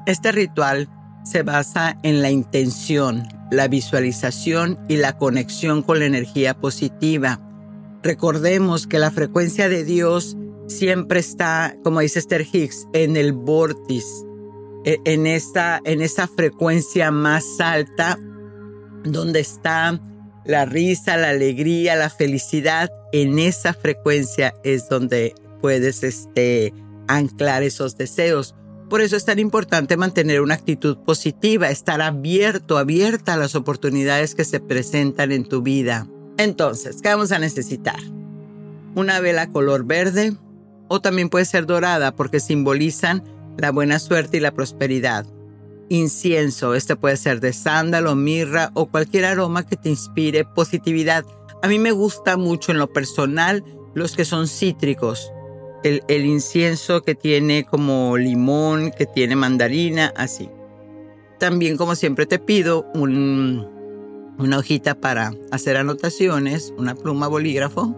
Este 0.05 0.31
ritual 0.31 0.88
se 1.24 1.41
basa 1.41 1.98
en 2.03 2.21
la 2.21 2.29
intención, 2.29 3.27
la 3.50 3.67
visualización 3.67 4.77
y 4.88 4.98
la 4.98 5.17
conexión 5.17 5.81
con 5.81 5.98
la 5.98 6.05
energía 6.05 6.53
positiva. 6.53 7.41
Recordemos 8.03 8.86
que 8.86 9.00
la 9.00 9.09
frecuencia 9.09 9.67
de 9.67 9.83
Dios 9.83 10.38
siempre 10.67 11.21
está, 11.21 11.75
como 11.83 12.01
dice 12.01 12.19
Esther 12.19 12.45
Hicks, 12.53 12.88
en 12.93 13.17
el 13.17 13.33
vórtice, 13.33 14.27
e, 14.86 15.00
en 15.05 15.25
esa, 15.25 15.81
en 15.86 16.03
esa 16.03 16.27
frecuencia 16.27 17.09
más 17.09 17.59
alta 17.59 18.19
donde 19.03 19.39
está 19.39 20.00
la 20.50 20.65
risa, 20.65 21.15
la 21.15 21.29
alegría, 21.29 21.96
la 21.96 22.10
felicidad, 22.10 22.91
en 23.12 23.38
esa 23.38 23.72
frecuencia 23.72 24.56
es 24.63 24.89
donde 24.89 25.36
puedes 25.62 26.01
este, 26.01 26.74
anclar 27.08 27.62
esos 27.62 27.98
deseos. 27.98 28.56
Por 28.89 29.01
eso 29.01 29.15
es 29.15 29.25
tan 29.25 29.38
importante 29.38 29.96
mantener 29.96 30.41
una 30.41 30.56
actitud 30.56 30.98
positiva, 31.06 31.70
estar 31.70 32.01
abierto, 32.01 32.79
abierta 32.79 33.36
a 33.36 33.38
las 33.38 33.53
oportunidades 33.53 34.34
que 34.34 34.44
se 34.44 34.60
presentan 34.60 35.32
en 35.32 35.48
tu 35.48 35.62
vida. 35.62 36.08
Entonces, 36.39 37.00
¿qué 37.03 37.10
vamos 37.10 37.32
a 37.32 37.38
necesitar? 37.38 38.00
Una 38.96 39.20
vela 39.20 39.51
color 39.51 39.86
verde 39.86 40.36
o 40.88 41.00
también 41.00 41.29
puede 41.29 41.46
ser 41.46 41.68
dorada 41.68 42.15
porque 42.15 42.39
simbolizan 42.39 43.24
la 43.56 43.70
buena 43.70 44.00
suerte 44.00 44.38
y 44.38 44.39
la 44.39 44.56
prosperidad 44.56 45.27
incienso. 45.89 46.75
Este 46.75 46.96
puede 46.96 47.17
ser 47.17 47.39
de 47.39 47.53
sándalo, 47.53 48.15
mirra 48.15 48.72
o 48.74 48.86
cualquier 48.88 49.25
aroma 49.25 49.65
que 49.65 49.75
te 49.75 49.89
inspire 49.89 50.46
positividad. 50.46 51.25
A 51.62 51.67
mí 51.67 51.79
me 51.79 51.91
gusta 51.91 52.38
mucho 52.38 52.72
en 52.72 52.77
lo 52.77 52.91
personal 52.91 53.63
los 53.93 54.15
que 54.15 54.25
son 54.25 54.48
cítricos. 54.48 55.31
El, 55.84 56.25
incienso 56.25 57.03
que 57.03 57.15
tiene 57.15 57.65
como 57.65 58.17
limón, 58.17 58.91
que 58.91 59.05
tiene 59.05 59.36
mandarina, 59.36 60.13
así. 60.15 60.50
También, 61.39 61.77
como 61.77 61.96
siempre, 61.96 62.25
te 62.25 62.38
pido 62.38 62.86
una 62.93 64.58
hojita 64.58 64.96
para 64.96 65.34
hacer 65.51 65.77
anotaciones, 65.77 66.74
una 66.77 66.96
pluma 66.96 67.27
bolígrafo 67.27 67.96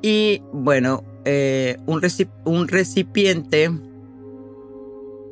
y, 0.00 0.42
bueno, 0.52 1.04
eh, 1.24 1.76
un, 1.86 2.00
un 2.44 2.68
recipiente 2.68 3.70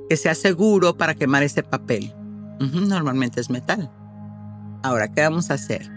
que 0.09 0.17
sea 0.17 0.35
seguro 0.35 0.97
para 0.97 1.15
quemar 1.15 1.43
ese 1.43 1.63
papel. 1.63 2.13
normalmente 2.59 3.41
es 3.41 3.51
metal. 3.51 3.91
Ahora, 4.83 5.09
¿qué 5.09 5.23
vamos 5.23 5.51
a 5.51 5.55
hacer? 5.55 5.91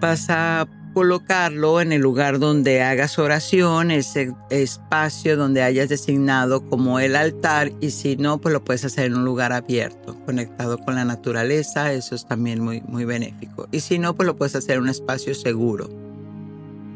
Vas 0.00 0.26
a 0.28 0.66
colocarlo 0.94 1.80
en 1.80 1.92
el 1.92 2.00
lugar 2.00 2.38
donde 2.38 2.80
hagas 2.82 3.18
oración, 3.18 3.90
ese 3.90 4.32
espacio 4.48 5.36
donde 5.36 5.62
hayas 5.62 5.88
designado 5.88 6.64
como 6.64 7.00
el 7.00 7.16
altar 7.16 7.72
y 7.80 7.90
si 7.90 8.16
no, 8.16 8.40
pues 8.40 8.52
lo 8.52 8.64
puedes 8.64 8.84
hacer 8.84 9.06
en 9.06 9.16
un 9.16 9.24
lugar 9.24 9.52
abierto, 9.52 10.16
conectado 10.24 10.78
con 10.78 10.94
la 10.94 11.04
naturaleza, 11.04 11.92
eso 11.92 12.14
es 12.14 12.26
también 12.26 12.60
muy, 12.60 12.80
muy 12.82 13.04
benéfico. 13.04 13.68
Y 13.72 13.80
si 13.80 13.98
no, 13.98 14.14
pues 14.14 14.26
lo 14.26 14.36
puedes 14.36 14.54
hacer 14.54 14.76
en 14.76 14.84
un 14.84 14.88
espacio 14.88 15.34
seguro. 15.34 15.90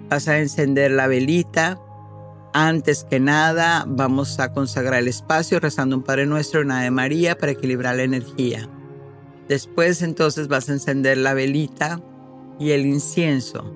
Vas 0.08 0.28
a 0.28 0.38
encender 0.38 0.92
la 0.92 1.08
velita. 1.08 1.78
Antes 2.54 3.04
que 3.04 3.20
nada, 3.20 3.84
vamos 3.86 4.40
a 4.40 4.52
consagrar 4.52 5.00
el 5.00 5.08
espacio 5.08 5.60
rezando 5.60 5.96
un 5.96 6.02
Padre 6.02 6.26
Nuestro, 6.26 6.62
una 6.62 6.82
de 6.82 6.90
María 6.90 7.36
para 7.36 7.52
equilibrar 7.52 7.96
la 7.96 8.04
energía. 8.04 8.68
Después 9.48 10.02
entonces 10.02 10.48
vas 10.48 10.68
a 10.68 10.72
encender 10.72 11.18
la 11.18 11.34
velita 11.34 12.00
y 12.58 12.70
el 12.70 12.86
incienso 12.86 13.74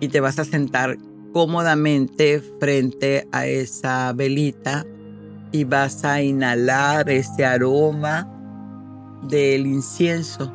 y 0.00 0.08
te 0.08 0.20
vas 0.20 0.38
a 0.38 0.44
sentar 0.44 0.96
cómodamente 1.32 2.40
frente 2.60 3.28
a 3.32 3.46
esa 3.46 4.12
velita 4.12 4.86
y 5.52 5.64
vas 5.64 6.04
a 6.04 6.22
inhalar 6.22 7.10
ese 7.10 7.44
aroma 7.44 8.28
del 9.22 9.66
incienso, 9.66 10.52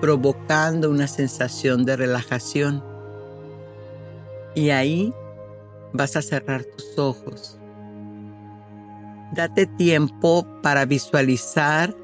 provocando 0.00 0.90
una 0.90 1.06
sensación 1.06 1.84
de 1.84 1.96
relajación. 1.96 2.82
Y 4.54 4.70
ahí 4.70 5.14
vas 5.92 6.16
a 6.16 6.22
cerrar 6.22 6.64
tus 6.64 6.98
ojos. 6.98 7.58
Date 9.32 9.66
tiempo 9.66 10.46
para 10.62 10.84
visualizar 10.86 11.96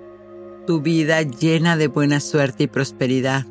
tu 0.66 0.80
vida 0.80 1.22
llena 1.22 1.76
de 1.76 1.88
buena 1.88 2.20
suerte 2.20 2.64
y 2.64 2.66
prosperidad. 2.66 3.46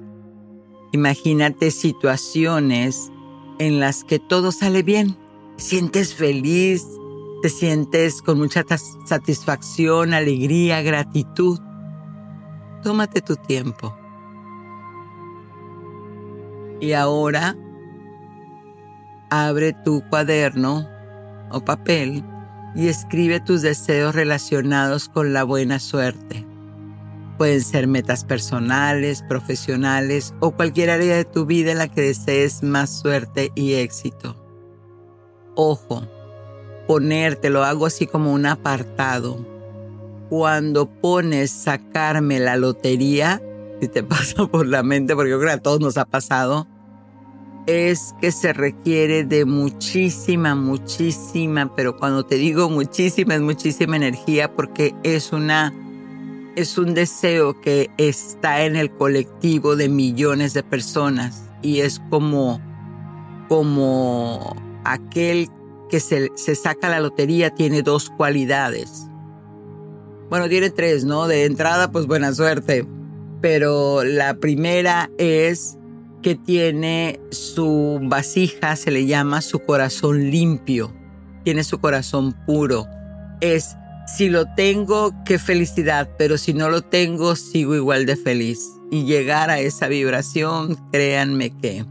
Imagínate 0.91 1.71
situaciones 1.71 3.11
en 3.59 3.79
las 3.79 4.03
que 4.03 4.19
todo 4.19 4.51
sale 4.51 4.83
bien. 4.83 5.17
Te 5.57 5.63
sientes 5.63 6.13
feliz, 6.13 6.85
te 7.41 7.49
sientes 7.49 8.21
con 8.21 8.37
mucha 8.37 8.65
satisfacción, 9.05 10.13
alegría, 10.13 10.81
gratitud. 10.81 11.59
Tómate 12.83 13.21
tu 13.21 13.35
tiempo. 13.35 13.97
Y 16.79 16.93
ahora 16.93 17.57
abre 19.43 19.73
tu 19.73 20.01
cuaderno 20.09 20.87
o 21.51 21.59
papel 21.59 22.23
y 22.73 22.87
escribe 22.87 23.41
tus 23.41 23.61
deseos 23.61 24.15
relacionados 24.15 25.09
con 25.09 25.33
la 25.33 25.43
buena 25.43 25.79
suerte. 25.79 26.45
Pueden 27.37 27.61
ser 27.61 27.87
metas 27.87 28.23
personales, 28.23 29.23
profesionales 29.27 30.33
o 30.39 30.51
cualquier 30.51 30.89
área 30.89 31.17
de 31.17 31.25
tu 31.25 31.45
vida 31.45 31.71
en 31.71 31.79
la 31.79 31.89
que 31.89 32.01
desees 32.01 32.63
más 32.63 32.89
suerte 32.89 33.51
y 33.55 33.73
éxito. 33.73 34.37
Ojo, 35.55 36.07
ponértelo, 36.87 37.63
hago 37.65 37.85
así 37.85 38.07
como 38.07 38.31
un 38.31 38.45
apartado. 38.45 39.45
Cuando 40.29 40.89
pones 40.89 41.51
sacarme 41.51 42.39
la 42.39 42.55
lotería, 42.55 43.41
si 43.81 43.89
te 43.89 44.01
pasa 44.03 44.47
por 44.47 44.65
la 44.65 44.81
mente, 44.81 45.13
porque 45.13 45.31
yo 45.31 45.39
creo 45.39 45.49
que 45.49 45.55
a 45.55 45.61
todos 45.61 45.81
nos 45.81 45.97
ha 45.97 46.05
pasado, 46.05 46.67
es 47.67 48.15
que 48.21 48.31
se 48.31 48.53
requiere 48.53 49.23
de 49.23 49.45
muchísima, 49.45 50.55
muchísima, 50.55 51.73
pero 51.75 51.97
cuando 51.97 52.25
te 52.25 52.35
digo 52.35 52.69
muchísima, 52.69 53.35
es 53.35 53.41
muchísima 53.41 53.95
energía 53.95 54.53
porque 54.53 54.93
es 55.03 55.31
una 55.33 55.73
es 56.55 56.77
un 56.77 56.93
deseo 56.93 57.59
que 57.59 57.89
está 57.97 58.63
en 58.63 58.77
el 58.77 58.89
colectivo 58.89 59.75
de 59.75 59.89
millones 59.89 60.53
de 60.53 60.63
personas 60.63 61.43
y 61.61 61.81
es 61.81 61.99
como, 62.09 62.61
como 63.49 64.55
aquel 64.85 65.49
que 65.89 65.99
se, 65.99 66.31
se 66.35 66.55
saca 66.55 66.87
la 66.87 67.01
lotería 67.01 67.53
tiene 67.53 67.81
dos 67.81 68.09
cualidades. 68.09 69.09
Bueno, 70.29 70.47
tiene 70.47 70.69
tres, 70.69 71.03
¿no? 71.03 71.27
De 71.27 71.45
entrada, 71.45 71.91
pues 71.91 72.07
buena 72.07 72.33
suerte. 72.33 72.87
Pero 73.41 74.03
la 74.03 74.35
primera 74.35 75.11
es 75.17 75.77
que 76.25 76.33
tiene 76.33 77.19
su 77.29 77.99
vasija, 78.01 78.75
se 78.75 78.89
le 78.89 79.05
llama 79.05 79.43
su 79.43 79.59
corazón 79.59 80.31
limpio, 80.31 80.91
tiene 81.43 81.63
su 81.63 81.79
corazón 81.79 82.33
puro. 82.47 82.87
Es 83.41 83.75
si 84.07 84.29
lo 84.29 84.51
tengo, 84.55 85.13
qué 85.23 85.37
felicidad, 85.37 86.09
pero 86.17 86.39
si 86.39 86.55
no 86.55 86.71
lo 86.71 86.81
tengo, 86.81 87.35
sigo 87.35 87.75
igual 87.75 88.07
de 88.07 88.15
feliz. 88.15 88.59
Y 88.89 89.05
llegar 89.05 89.51
a 89.51 89.59
esa 89.59 89.87
vibración, 89.87 90.79
créanme 90.91 91.55
que 91.55 91.85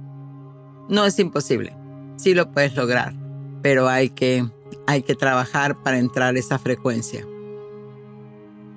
no 0.89 1.05
es 1.05 1.17
imposible. 1.21 1.73
Sí 2.17 2.35
lo 2.35 2.51
puedes 2.51 2.75
lograr, 2.75 3.15
pero 3.63 3.89
hay 3.89 4.09
que, 4.09 4.45
hay 4.89 5.03
que 5.03 5.15
trabajar 5.15 5.81
para 5.85 6.01
entrar 6.01 6.35
a 6.35 6.39
esa 6.41 6.59
frecuencia. 6.59 7.25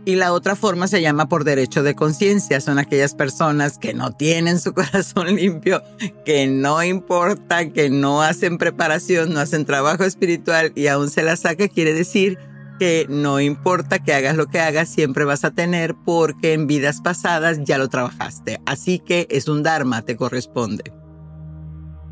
Y 0.07 0.15
la 0.15 0.31
otra 0.31 0.55
forma 0.55 0.87
se 0.87 1.01
llama 1.01 1.27
por 1.27 1.43
derecho 1.43 1.83
de 1.83 1.93
conciencia. 1.93 2.61
Son 2.61 2.79
aquellas 2.79 3.13
personas 3.13 3.77
que 3.77 3.93
no 3.93 4.13
tienen 4.13 4.57
su 4.57 4.73
corazón 4.73 5.35
limpio, 5.35 5.83
que 6.23 6.47
no 6.47 6.81
importa, 6.81 7.67
que 7.67 7.89
no 7.89 8.21
hacen 8.21 8.57
preparación, 8.57 9.33
no 9.33 9.41
hacen 9.41 9.65
trabajo 9.65 10.05
espiritual 10.05 10.71
y 10.75 10.87
aún 10.87 11.09
se 11.09 11.23
la 11.23 11.35
saca. 11.35 11.67
Quiere 11.67 11.93
decir 11.93 12.39
que 12.79 13.05
no 13.09 13.41
importa 13.41 13.99
que 13.99 14.13
hagas 14.13 14.37
lo 14.37 14.47
que 14.47 14.61
hagas, 14.61 14.87
siempre 14.87 15.25
vas 15.25 15.43
a 15.43 15.51
tener 15.51 15.93
porque 16.05 16.53
en 16.53 16.67
vidas 16.67 17.01
pasadas 17.01 17.59
ya 17.65 17.77
lo 17.77 17.89
trabajaste. 17.89 18.61
Así 18.65 18.99
que 18.99 19.27
es 19.29 19.49
un 19.49 19.61
Dharma, 19.61 20.03
te 20.03 20.15
corresponde. 20.15 20.93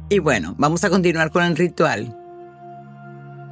Y 0.10 0.20
bueno, 0.20 0.54
vamos 0.58 0.84
a 0.84 0.90
continuar 0.90 1.32
con 1.32 1.46
el 1.46 1.56
ritual. 1.56 2.25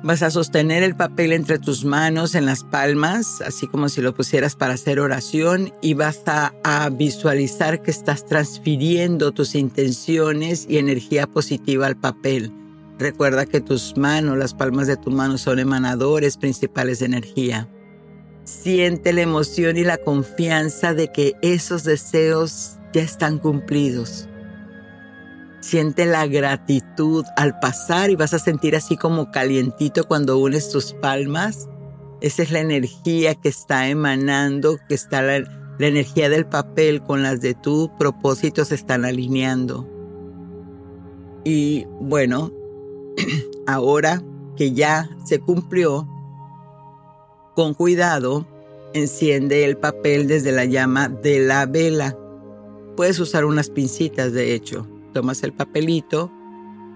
Vas 0.03 0.21
a 0.21 0.29
sostener 0.29 0.83
el 0.83 0.97
papel 0.97 1.31
entre 1.31 1.59
tus 1.59 1.85
manos 1.85 2.35
en 2.35 2.45
las 2.45 2.65
palmas, 2.65 3.39
así 3.39 3.67
como 3.67 3.87
si 3.87 4.01
lo 4.01 4.13
pusieras 4.13 4.57
para 4.57 4.73
hacer 4.73 4.99
oración, 4.99 5.71
y 5.81 5.93
vas 5.93 6.23
a, 6.25 6.89
visualizar 6.89 7.81
que 7.81 7.91
estás 7.91 8.25
transfiriendo 8.25 9.31
tus 9.31 9.55
intenciones 9.55 10.65
y 10.67 10.77
energía 10.77 11.25
positiva 11.25 11.87
al 11.87 11.95
papel. 11.95 12.51
Recuerda 12.99 13.45
que 13.45 13.61
tus 13.61 13.95
manos, 13.95 14.37
las 14.37 14.53
palmas 14.53 14.87
de 14.87 14.97
tu 14.97 15.09
mano 15.09 15.37
son 15.37 15.59
emanadores 15.59 16.35
principales 16.35 16.99
de 16.99 17.05
energía. 17.05 17.69
Siente 18.43 19.13
la 19.13 19.21
emoción 19.21 19.77
y 19.77 19.85
la 19.85 19.97
confianza 19.97 20.93
de 20.93 21.13
que 21.13 21.35
esos 21.41 21.85
deseos 21.85 22.77
ya 22.93 23.03
están 23.03 23.39
cumplidos. 23.39 24.27
Siente 25.63 26.05
la 26.05 26.27
gratitud 26.27 27.23
al 27.37 27.57
pasar 27.57 28.09
y 28.09 28.17
vas 28.17 28.33
a 28.33 28.39
sentir 28.39 28.75
así 28.75 28.97
como 28.97 29.31
calientito 29.31 30.03
cuando 30.03 30.37
unes 30.37 30.69
tus 30.69 30.91
palmas. 30.91 31.69
Esa 32.19 32.43
es 32.43 32.51
la 32.51 32.59
energía 32.59 33.33
que 33.35 33.47
está 33.47 33.87
emanando, 33.87 34.77
que 34.89 34.93
está 34.93 35.21
la, 35.21 35.37
energía 35.79 36.27
del 36.27 36.45
papel 36.45 37.01
con 37.01 37.23
las 37.23 37.39
de 37.39 37.53
tu 37.53 37.89
propósito 37.97 38.65
se 38.65 38.75
están 38.75 39.05
alineando. 39.05 39.87
Y 41.45 41.85
bueno, 42.01 42.51
ahora 43.65 44.21
que 44.57 44.73
ya 44.73 45.09
se 45.23 45.39
cumplió, 45.39 46.09
con 47.55 47.73
cuidado, 47.73 48.45
enciende 48.93 49.63
el 49.63 49.77
papel 49.77 50.27
desde 50.27 50.51
la 50.51 50.65
llama 50.65 51.07
de 51.07 51.39
la 51.39 51.65
vela. 51.67 52.17
Puedes 52.97 53.17
usar 53.21 53.45
unas 53.45 53.69
pincitas, 53.69 54.33
de 54.33 54.53
hecho. 54.53 54.89
Tomas 55.13 55.43
el 55.43 55.53
papelito 55.53 56.31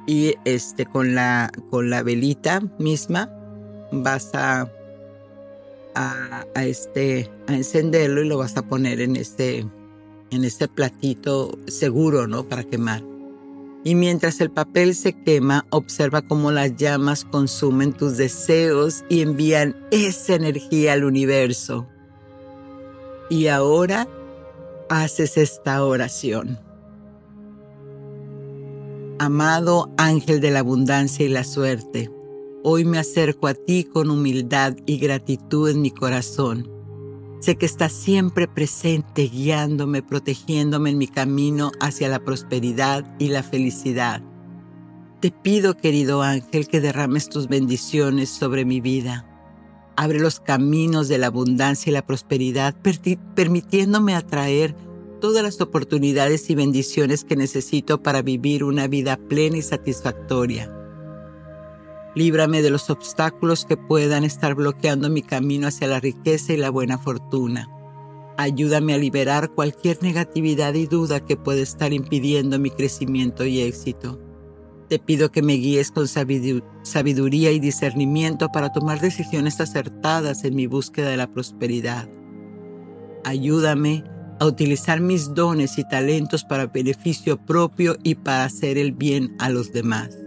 y 0.05 0.35
este 0.45 0.85
con 0.85 1.15
la 1.15 1.51
con 1.69 1.89
la 1.89 2.03
velita 2.03 2.61
misma 2.79 3.29
vas 3.91 4.31
a, 4.33 4.69
a, 5.95 6.65
este 6.65 7.29
a 7.47 7.53
encenderlo 7.55 8.21
y 8.21 8.27
lo 8.27 8.37
vas 8.37 8.57
a 8.57 8.63
poner 8.63 9.01
en 9.01 9.15
este 9.15 9.65
en 10.31 10.43
este 10.43 10.67
platito 10.67 11.57
seguro, 11.67 12.27
¿no? 12.27 12.43
Para 12.43 12.63
quemar 12.63 13.01
y 13.87 13.95
mientras 13.95 14.41
el 14.41 14.51
papel 14.51 14.95
se 14.95 15.13
quema, 15.13 15.65
observa 15.69 16.21
cómo 16.21 16.51
las 16.51 16.75
llamas 16.75 17.23
consumen 17.23 17.93
tus 17.93 18.17
deseos 18.17 19.05
y 19.07 19.21
envían 19.21 19.77
esa 19.91 20.35
energía 20.35 20.91
al 20.91 21.05
universo. 21.05 21.87
Y 23.29 23.47
ahora 23.47 24.05
haces 24.89 25.37
esta 25.37 25.85
oración. 25.85 26.59
Amado 29.19 29.93
ángel 29.97 30.41
de 30.41 30.51
la 30.51 30.59
abundancia 30.59 31.25
y 31.25 31.29
la 31.29 31.43
suerte, 31.43 32.11
hoy 32.63 32.85
me 32.85 32.99
acerco 32.99 33.47
a 33.47 33.53
ti 33.53 33.83
con 33.83 34.09
humildad 34.09 34.75
y 34.85 34.97
gratitud 34.97 35.69
en 35.69 35.81
mi 35.81 35.91
corazón 35.91 36.77
Sé 37.39 37.55
que 37.55 37.67
estás 37.67 37.93
siempre 37.93 38.47
presente, 38.47 39.27
guiándome, 39.27 40.01
protegiéndome 40.01 40.89
en 40.89 40.97
mi 40.97 41.07
camino 41.07 41.71
hacia 41.79 42.09
la 42.09 42.19
prosperidad 42.19 43.05
y 43.19 43.27
la 43.27 43.43
felicidad. 43.43 44.23
Te 45.21 45.31
pido, 45.31 45.77
querido 45.77 46.23
ángel, 46.23 46.67
que 46.67 46.81
derrames 46.81 47.29
tus 47.29 47.47
bendiciones 47.47 48.29
sobre 48.29 48.65
mi 48.65 48.81
vida. 48.81 49.25
Abre 49.95 50.19
los 50.19 50.39
caminos 50.39 51.07
de 51.07 51.19
la 51.19 51.27
abundancia 51.27 51.89
y 51.91 51.93
la 51.93 52.05
prosperidad, 52.05 52.75
permitiéndome 53.35 54.15
atraer 54.15 54.75
todas 55.19 55.43
las 55.43 55.61
oportunidades 55.61 56.49
y 56.49 56.55
bendiciones 56.55 57.23
que 57.23 57.35
necesito 57.35 58.01
para 58.01 58.21
vivir 58.21 58.63
una 58.63 58.87
vida 58.87 59.17
plena 59.17 59.57
y 59.57 59.61
satisfactoria. 59.61 60.73
Líbrame 62.15 62.61
de 62.61 62.71
los 62.71 62.89
obstáculos 62.89 63.65
que 63.65 63.77
puedan 63.77 64.23
estar 64.23 64.55
bloqueando 64.55 65.09
mi 65.09 65.21
camino 65.21 65.67
hacia 65.67 65.87
la 65.87 65.99
riqueza 65.99 66.53
y 66.53 66.57
la 66.57 66.69
buena 66.69 66.97
fortuna. 66.97 67.69
Ayúdame 68.37 68.93
a 68.93 68.97
liberar 68.97 69.51
cualquier 69.51 70.01
negatividad 70.01 70.73
y 70.73 70.87
duda 70.87 71.19
que 71.19 71.37
pueda 71.37 71.61
estar 71.61 71.93
impidiendo 71.93 72.59
mi 72.59 72.69
crecimiento 72.69 73.45
y 73.45 73.61
éxito. 73.61 74.19
Te 74.89 74.99
pido 74.99 75.31
que 75.31 75.41
me 75.41 75.53
guíes 75.53 75.91
con 75.91 76.07
sabiduría 76.07 77.51
y 77.51 77.59
discernimiento 77.59 78.49
para 78.49 78.71
tomar 78.71 79.01
decisiones 79.01 79.59
acertadas 79.59 80.43
en 80.43 80.55
mi 80.55 80.65
búsqueda 80.65 81.09
de 81.09 81.17
la 81.17 81.31
prosperidad. 81.31 82.09
Ayúdame 83.25 84.03
a 84.39 84.45
utilizar 84.45 84.99
mis 84.99 85.33
dones 85.33 85.77
y 85.77 85.87
talentos 85.87 86.43
para 86.43 86.67
beneficio 86.67 87.37
propio 87.37 87.97
y 88.03 88.15
para 88.15 88.45
hacer 88.45 88.77
el 88.77 88.91
bien 88.91 89.35
a 89.39 89.49
los 89.49 89.71
demás. 89.71 90.17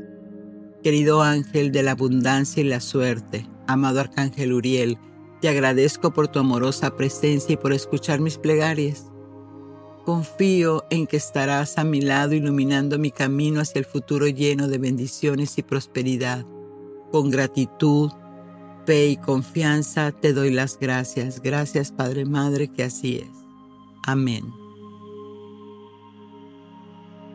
Querido 0.83 1.23
ángel 1.23 1.73
de 1.73 1.83
la 1.83 1.93
abundancia 1.93 2.63
y 2.63 2.67
la 2.67 2.81
suerte, 2.81 3.47
amado 3.67 4.01
arcángel 4.01 4.53
Uriel, 4.53 4.99
te 5.41 5.49
agradezco 5.49 6.13
por 6.13 6.29
tu 6.29 6.39
amorosa 6.39 6.97
presencia 6.97 7.55
y 7.55 7.57
por 7.57 7.73
escuchar 7.73 8.21
mis 8.21 8.39
plegarias. 8.39 9.07
Confío 10.05 10.85
en 10.91 11.07
que 11.07 11.17
estarás 11.17 11.79
a 11.79 11.85
mi 11.85 12.01
lado 12.01 12.35
iluminando 12.35 12.99
mi 12.99 13.11
camino 13.11 13.61
hacia 13.61 13.79
el 13.79 13.85
futuro 13.85 14.27
lleno 14.27 14.69
de 14.69 14.79
bendiciones 14.79 15.57
y 15.59 15.63
prosperidad. 15.63 16.45
Con 17.13 17.31
gratitud, 17.31 18.11
fe 18.87 19.09
y 19.09 19.17
confianza 19.17 20.13
te 20.13 20.33
doy 20.33 20.51
las 20.51 20.79
gracias. 20.79 21.41
Gracias 21.41 21.93
Padre 21.93 22.25
Madre 22.25 22.69
que 22.69 22.85
así 22.85 23.19
es. 23.19 23.40
Amén. 24.05 24.53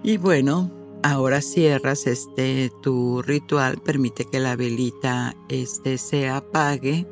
Y 0.04 0.17
bueno, 0.17 0.71
ahora 1.04 1.41
cierras 1.41 2.08
este 2.08 2.71
tu 2.82 3.21
ritual, 3.21 3.78
permite 3.78 4.25
que 4.25 4.39
la 4.39 4.56
velita 4.56 5.36
este 5.49 5.97
se 5.97 6.30
apague 6.30 7.08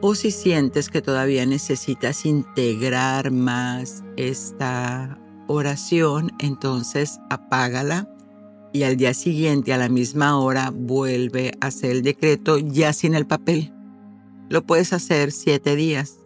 o 0.00 0.16
si 0.16 0.30
sientes 0.32 0.88
que 0.88 1.00
todavía 1.00 1.46
necesitas 1.46 2.26
integrar 2.26 3.30
más 3.30 4.02
esta 4.16 5.18
oración, 5.46 6.32
entonces 6.40 7.20
apágala 7.30 8.08
y 8.72 8.82
al 8.84 8.96
día 8.96 9.14
siguiente 9.14 9.72
a 9.72 9.78
la 9.78 9.88
misma 9.88 10.38
hora 10.38 10.70
vuelve 10.74 11.52
a 11.60 11.66
hacer 11.66 11.92
el 11.92 12.02
decreto 12.02 12.58
ya 12.58 12.92
sin 12.92 13.14
el 13.14 13.26
papel. 13.26 13.72
Lo 14.48 14.62
puedes 14.62 14.92
hacer 14.92 15.30
siete 15.30 15.76
días. 15.76 16.18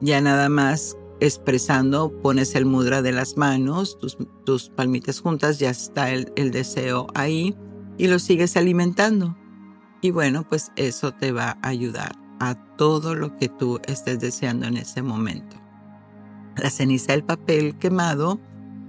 Ya 0.00 0.20
nada 0.20 0.48
más 0.48 0.96
expresando, 1.20 2.12
pones 2.22 2.54
el 2.54 2.66
mudra 2.66 3.02
de 3.02 3.12
las 3.12 3.36
manos, 3.36 3.98
tus, 4.44 4.68
palmitas 4.70 5.20
juntas, 5.20 5.58
ya 5.58 5.70
está 5.70 6.10
el, 6.10 6.32
el 6.36 6.50
deseo 6.50 7.06
ahí 7.14 7.54
y 7.98 8.08
lo 8.08 8.18
sigues 8.18 8.56
alimentando. 8.56 9.36
Y 10.00 10.10
bueno, 10.10 10.46
pues 10.48 10.70
eso 10.76 11.12
te 11.12 11.32
va 11.32 11.58
a 11.62 11.68
ayudar 11.68 12.16
a 12.40 12.54
todo 12.76 13.14
lo 13.14 13.36
que 13.36 13.48
tú 13.48 13.80
estés 13.86 14.20
deseando 14.20 14.66
en 14.66 14.76
ese 14.76 15.02
momento. 15.02 15.56
La 16.56 16.70
ceniza 16.70 17.12
del 17.12 17.24
papel 17.24 17.76
quemado 17.78 18.38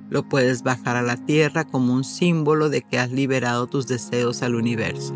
lo 0.09 0.27
puedes 0.27 0.63
bajar 0.63 0.97
a 0.97 1.01
la 1.01 1.17
tierra 1.17 1.65
como 1.65 1.93
un 1.93 2.03
símbolo 2.03 2.69
de 2.69 2.81
que 2.81 2.99
has 2.99 3.11
liberado 3.11 3.67
tus 3.67 3.87
deseos 3.87 4.43
al 4.43 4.55
universo. 4.55 5.15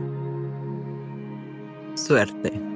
Suerte. 1.95 2.68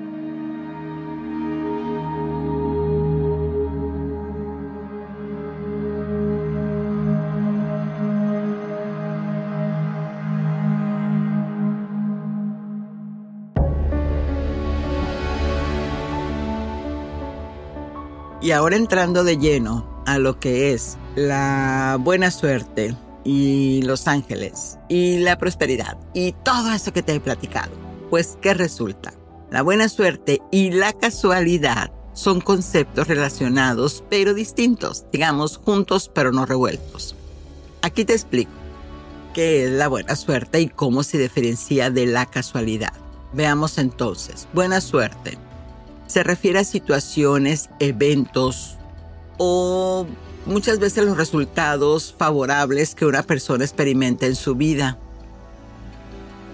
Y 18.44 18.52
ahora 18.52 18.76
entrando 18.76 19.24
de 19.24 19.38
lleno 19.38 20.04
a 20.06 20.18
lo 20.18 20.38
que 20.38 20.74
es 20.74 20.98
la 21.16 21.98
buena 21.98 22.30
suerte 22.30 22.94
y 23.24 23.82
los 23.84 24.06
ángeles 24.06 24.78
y 24.90 25.20
la 25.20 25.38
prosperidad 25.38 25.98
y 26.14 26.34
todo 26.44 26.74
eso 26.74 26.92
que 26.92 27.02
te 27.02 27.16
he 27.16 27.20
platicado, 27.22 27.72
pues 28.10 28.38
¿qué 28.42 28.54
resulta? 28.54 29.14
La 29.50 29.62
buena 29.62 29.88
suerte 29.88 30.42
y 30.52 30.72
la 30.72 30.92
casualidad 30.92 31.94
son 32.12 32.42
conceptos 32.42 33.08
relacionados 33.08 34.04
pero 34.10 34.34
distintos, 34.34 35.06
digamos 35.10 35.56
juntos 35.56 36.12
pero 36.14 36.34
no 36.34 36.46
revueltos. 36.46 37.16
Aquí 37.82 38.04
te 38.04 38.12
explico 38.12 38.52
qué 39.34 39.68
es 39.68 39.72
la 39.72 39.88
buena 39.88 40.18
suerte 40.18 40.60
y 40.60 40.68
cómo 40.68 41.04
se 41.04 41.18
diferencia 41.18 41.90
de 41.90 42.08
la 42.08 42.26
casualidad. 42.26 42.92
Veamos 43.32 43.78
entonces, 43.78 44.50
buena 44.54 44.82
suerte 44.82 45.38
se 46.14 46.22
refiere 46.22 46.60
a 46.60 46.64
situaciones, 46.64 47.72
eventos 47.80 48.78
o 49.40 50.06
muchas 50.46 50.78
veces 50.78 51.06
los 51.06 51.18
resultados 51.18 52.14
favorables 52.16 52.94
que 52.94 53.08
una 53.08 53.24
persona 53.24 53.64
experimenta 53.64 54.28
en 54.28 54.36
su 54.36 54.54
vida. 54.54 55.00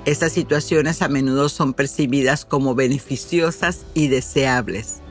Estas 0.06 0.32
situaciones 0.32 1.02
a 1.02 1.10
menudo 1.10 1.50
son 1.50 1.74
percibidas 1.74 2.45
como 2.45 2.74
beneficiosas 2.74 3.82
y 3.93 4.08
deseables. 4.08 5.02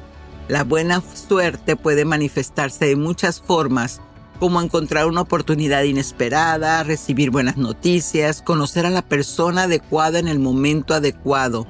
La 0.49 0.65
buena 0.65 1.03
suerte 1.29 1.77
puede 1.77 2.07
manifestarse 2.07 2.87
de 2.87 2.97
muchas 2.97 3.43
formas, 3.43 4.01
como 4.41 4.63
encontrar 4.63 5.09
una 5.09 5.21
oportunidad 5.21 5.83
inesperada, 5.83 6.83
recibir 6.85 7.31
buenas 7.31 7.59
noticias, 7.59 8.41
conocer 8.41 8.87
a 8.87 8.91
la 8.91 9.03
persona 9.03 9.65
adecuada 9.65 10.19
en 10.19 10.27
el 10.27 10.39
momento 10.39 10.95
adecuado, 10.95 11.67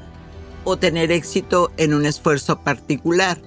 o 0.69 0.77
tener 0.77 1.11
éxito 1.11 1.73
en 1.79 1.95
un 1.95 2.05
esfuerzo 2.05 2.61
particular. 2.61 3.41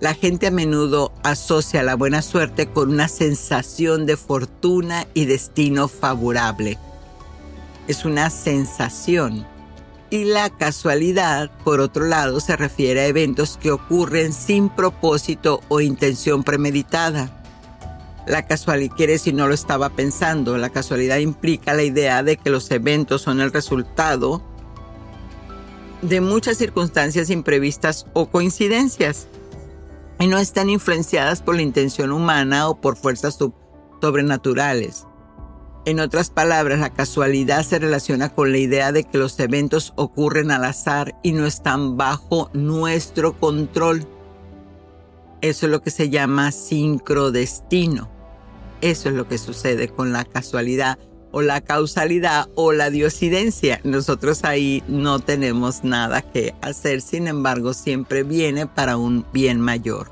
La 0.00 0.14
gente 0.14 0.48
a 0.48 0.50
menudo 0.50 1.12
asocia 1.22 1.84
la 1.84 1.94
buena 1.94 2.20
suerte 2.20 2.66
con 2.66 2.90
una 2.90 3.06
sensación 3.06 4.06
de 4.06 4.16
fortuna 4.16 5.06
y 5.14 5.26
destino 5.26 5.86
favorable. 5.86 6.76
Es 7.86 8.04
una 8.04 8.28
sensación. 8.30 9.46
Y 10.10 10.24
la 10.24 10.50
casualidad, 10.50 11.48
por 11.62 11.78
otro 11.80 12.06
lado, 12.06 12.40
se 12.40 12.56
refiere 12.56 13.02
a 13.02 13.06
eventos 13.06 13.56
que 13.56 13.70
ocurren 13.70 14.32
sin 14.32 14.68
propósito 14.68 15.60
o 15.68 15.80
intención 15.80 16.42
premeditada. 16.42 17.44
La 18.26 18.46
casualidad 18.46 18.96
quiere 18.96 19.18
si 19.18 19.32
no 19.32 19.46
lo 19.46 19.54
estaba 19.54 19.90
pensando. 19.90 20.58
La 20.58 20.70
casualidad 20.70 21.18
implica 21.18 21.72
la 21.72 21.84
idea 21.84 22.24
de 22.24 22.36
que 22.36 22.50
los 22.50 22.68
eventos 22.72 23.22
son 23.22 23.40
el 23.40 23.52
resultado 23.52 24.42
de 26.02 26.20
muchas 26.20 26.56
circunstancias 26.56 27.30
imprevistas 27.30 28.06
o 28.12 28.30
coincidencias 28.30 29.28
y 30.20 30.26
no 30.26 30.38
están 30.38 30.70
influenciadas 30.70 31.42
por 31.42 31.56
la 31.56 31.62
intención 31.62 32.12
humana 32.12 32.68
o 32.68 32.80
por 32.80 32.96
fuerzas 32.96 33.38
sobrenaturales. 34.00 35.06
En 35.84 36.00
otras 36.00 36.28
palabras, 36.28 36.80
la 36.80 36.92
casualidad 36.92 37.62
se 37.62 37.78
relaciona 37.78 38.28
con 38.28 38.52
la 38.52 38.58
idea 38.58 38.92
de 38.92 39.04
que 39.04 39.16
los 39.16 39.38
eventos 39.40 39.94
ocurren 39.96 40.50
al 40.50 40.64
azar 40.64 41.14
y 41.22 41.32
no 41.32 41.46
están 41.46 41.96
bajo 41.96 42.50
nuestro 42.52 43.38
control. 43.38 44.06
Eso 45.40 45.66
es 45.66 45.72
lo 45.72 45.80
que 45.80 45.90
se 45.90 46.10
llama 46.10 46.52
sincrodestino. 46.52 48.10
Eso 48.80 49.08
es 49.08 49.14
lo 49.14 49.28
que 49.28 49.38
sucede 49.38 49.88
con 49.88 50.12
la 50.12 50.24
casualidad 50.24 50.98
o 51.30 51.42
la 51.42 51.60
causalidad 51.60 52.48
o 52.54 52.72
la 52.72 52.90
diosidencia. 52.90 53.80
Nosotros 53.84 54.44
ahí 54.44 54.82
no 54.88 55.18
tenemos 55.20 55.84
nada 55.84 56.22
que 56.22 56.54
hacer, 56.62 57.00
sin 57.00 57.28
embargo 57.28 57.74
siempre 57.74 58.22
viene 58.22 58.66
para 58.66 58.96
un 58.96 59.26
bien 59.32 59.60
mayor. 59.60 60.10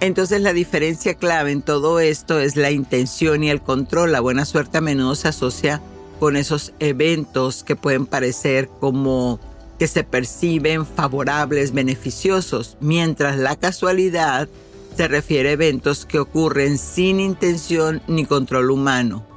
Entonces 0.00 0.40
la 0.40 0.52
diferencia 0.52 1.14
clave 1.14 1.52
en 1.52 1.62
todo 1.62 2.00
esto 2.00 2.40
es 2.40 2.56
la 2.56 2.70
intención 2.70 3.44
y 3.44 3.50
el 3.50 3.62
control. 3.62 4.12
La 4.12 4.20
buena 4.20 4.44
suerte 4.44 4.78
a 4.78 4.80
menudo 4.80 5.14
se 5.14 5.28
asocia 5.28 5.80
con 6.20 6.36
esos 6.36 6.72
eventos 6.78 7.64
que 7.64 7.76
pueden 7.76 8.06
parecer 8.06 8.68
como 8.80 9.40
que 9.78 9.88
se 9.88 10.04
perciben 10.04 10.86
favorables, 10.86 11.72
beneficiosos, 11.72 12.76
mientras 12.80 13.38
la 13.38 13.56
casualidad 13.56 14.48
se 14.96 15.08
refiere 15.08 15.48
a 15.48 15.52
eventos 15.52 16.06
que 16.06 16.20
ocurren 16.20 16.78
sin 16.78 17.18
intención 17.18 18.00
ni 18.06 18.24
control 18.24 18.70
humano 18.70 19.33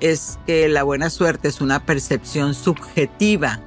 es 0.00 0.38
que 0.46 0.68
la 0.68 0.82
buena 0.82 1.10
suerte 1.10 1.48
es 1.48 1.60
una 1.60 1.84
percepción 1.84 2.54
subjetiva 2.54 3.60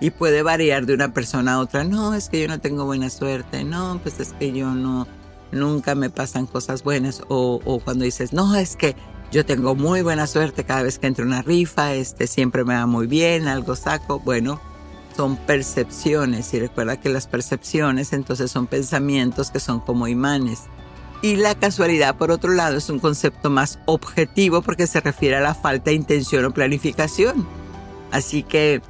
y 0.00 0.10
puede 0.10 0.42
variar 0.42 0.86
de 0.86 0.94
una 0.94 1.12
persona 1.12 1.54
a 1.54 1.60
otra. 1.60 1.84
No, 1.84 2.14
es 2.14 2.28
que 2.28 2.40
yo 2.40 2.48
no 2.48 2.60
tengo 2.60 2.84
buena 2.84 3.10
suerte. 3.10 3.64
No, 3.64 3.98
pues 4.02 4.20
es 4.20 4.32
que 4.32 4.52
yo 4.52 4.70
no, 4.74 5.06
nunca 5.50 5.94
me 5.94 6.10
pasan 6.10 6.46
cosas 6.46 6.82
buenas. 6.82 7.22
O, 7.28 7.80
cuando 7.84 8.04
dices, 8.04 8.32
no, 8.32 8.54
es 8.54 8.76
que 8.76 8.94
yo 9.32 9.44
tengo 9.44 9.74
muy 9.74 10.02
buena 10.02 10.26
suerte 10.26 10.64
cada 10.64 10.82
vez 10.82 10.98
que 10.98 11.06
entro 11.06 11.24
una 11.24 11.42
rifa, 11.42 11.94
este 11.94 12.26
siempre 12.26 12.64
me 12.64 12.74
va 12.74 12.86
muy 12.86 13.06
bien, 13.06 13.48
algo 13.48 13.76
saco. 13.76 14.20
Bueno, 14.20 14.60
son 15.16 15.36
percepciones 15.36 16.54
y 16.54 16.60
recuerda 16.60 17.00
que 17.00 17.08
las 17.08 17.26
percepciones 17.26 18.12
entonces 18.12 18.50
son 18.50 18.66
pensamientos 18.66 19.50
que 19.50 19.60
son 19.60 19.80
como 19.80 20.08
imanes. 20.08 20.62
Y 21.20 21.36
la 21.36 21.56
casualidad, 21.56 22.16
por 22.16 22.30
otro 22.30 22.52
lado, 22.52 22.76
es 22.76 22.88
un 22.90 23.00
concepto 23.00 23.50
más 23.50 23.80
objetivo 23.86 24.62
porque 24.62 24.86
se 24.86 25.00
refiere 25.00 25.36
a 25.36 25.40
la 25.40 25.54
falta 25.54 25.90
de 25.90 25.96
intención 25.96 26.44
o 26.44 26.52
planificación. 26.52 27.46
Así 28.12 28.44
que 28.44 28.80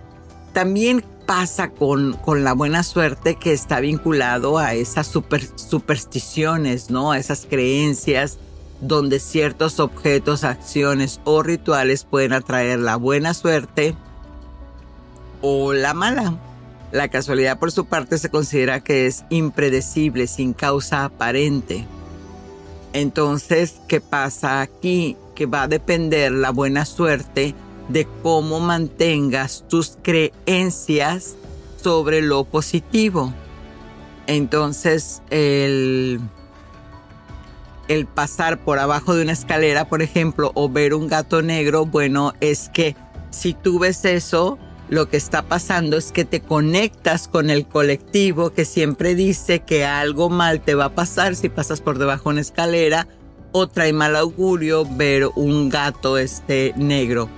también 0.53 1.03
pasa 1.27 1.71
con, 1.71 2.15
con 2.15 2.45
la 2.45 2.53
buena 2.53 2.83
suerte 2.83 3.37
que 3.37 3.53
está 3.53 3.81
vinculado 3.81 4.59
a 4.59 4.75
esas 4.75 5.07
supersticiones, 5.07 6.91
¿no? 6.91 7.13
A 7.13 7.19
esas 7.19 7.47
creencias 7.49 8.39
donde 8.81 9.21
ciertos 9.21 9.81
objetos, 9.81 10.45
acciones 10.45 11.21
o 11.25 11.43
rituales 11.43 12.05
pueden 12.05 12.33
atraer 12.33 12.79
la 12.79 12.97
buena 12.97 13.35
suerte 13.35 13.95
o 15.41 15.73
la 15.73 15.95
mala. 15.95 16.39
La 16.93 17.09
casualidad 17.09 17.59
por 17.59 17.73
su 17.73 17.87
parte 17.87 18.19
se 18.19 18.31
considera 18.31 18.81
que 18.81 19.07
es 19.07 19.25
impredecible, 19.31 20.27
sin 20.27 20.53
causa 20.53 21.05
aparente. 21.05 21.87
Entonces, 22.93 23.81
¿qué 23.87 24.01
pasa 24.01 24.61
aquí? 24.61 25.17
Que 25.35 25.47
va 25.47 25.63
a 25.63 25.69
depender 25.69 26.33
la 26.33 26.51
buena 26.51 26.85
suerte 26.85 27.55
de 27.89 28.07
cómo 28.23 28.61
mantengas 28.61 29.65
tus 29.69 29.97
creencias 30.03 31.37
sobre 31.83 32.23
lo 32.23 32.45
positivo. 32.45 33.33
Entonces, 34.27 35.23
el, 35.31 36.21
el 37.89 38.07
pasar 38.07 38.59
por 38.59 38.79
abajo 38.79 39.15
de 39.15 39.23
una 39.23 39.33
escalera, 39.33 39.89
por 39.89 40.03
ejemplo, 40.03 40.53
o 40.55 40.69
ver 40.69 40.95
un 40.95 41.09
gato 41.09 41.43
negro, 41.43 41.87
bueno, 41.87 42.35
es 42.41 42.69
que 42.69 42.95
si 43.31 43.55
tú 43.55 43.79
ves 43.79 44.05
eso, 44.05 44.59
lo 44.91 45.09
que 45.09 45.17
está 45.17 45.43
pasando 45.43 45.97
es 45.97 46.13
que 46.13 46.25
te 46.25 46.41
conectas 46.41 47.29
con 47.29 47.51
el 47.51 47.67
colectivo 47.67 48.51
que 48.51 48.65
siempre 48.65 49.15
dice 49.15 49.61
que 49.61 49.85
algo 49.85 50.31
mal 50.31 50.61
te 50.61 50.75
va 50.75 50.87
a 50.87 50.95
pasar 50.95 51.37
si 51.37 51.49
pasas 51.49 51.81
por 51.81 51.99
debajo 51.99 52.31
de 52.31 52.35
una 52.35 52.41
escalera 52.41 53.07
o 53.53 53.67
trae 53.67 53.93
mal 53.93 54.17
augurio 54.17 54.85
ver 54.85 55.29
un 55.37 55.69
gato 55.69 56.19
este 56.19 56.73
negro. 56.77 57.29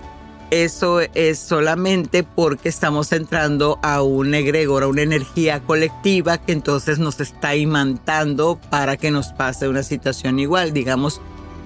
Eso 0.51 1.01
es 1.15 1.39
solamente 1.39 2.25
porque 2.25 2.69
estamos 2.69 3.13
entrando 3.13 3.79
a 3.83 4.03
un 4.03 4.35
egregor, 4.35 4.83
a 4.83 4.89
una 4.89 5.03
energía 5.03 5.61
colectiva 5.61 6.39
que 6.39 6.51
entonces 6.51 6.99
nos 6.99 7.21
está 7.21 7.55
imantando 7.55 8.61
para 8.69 8.97
que 8.97 9.13
nos 9.13 9.29
pase 9.29 9.69
una 9.69 9.85
situación 9.85 10.41
igual. 10.41 10.73
Digamos, 10.73 11.21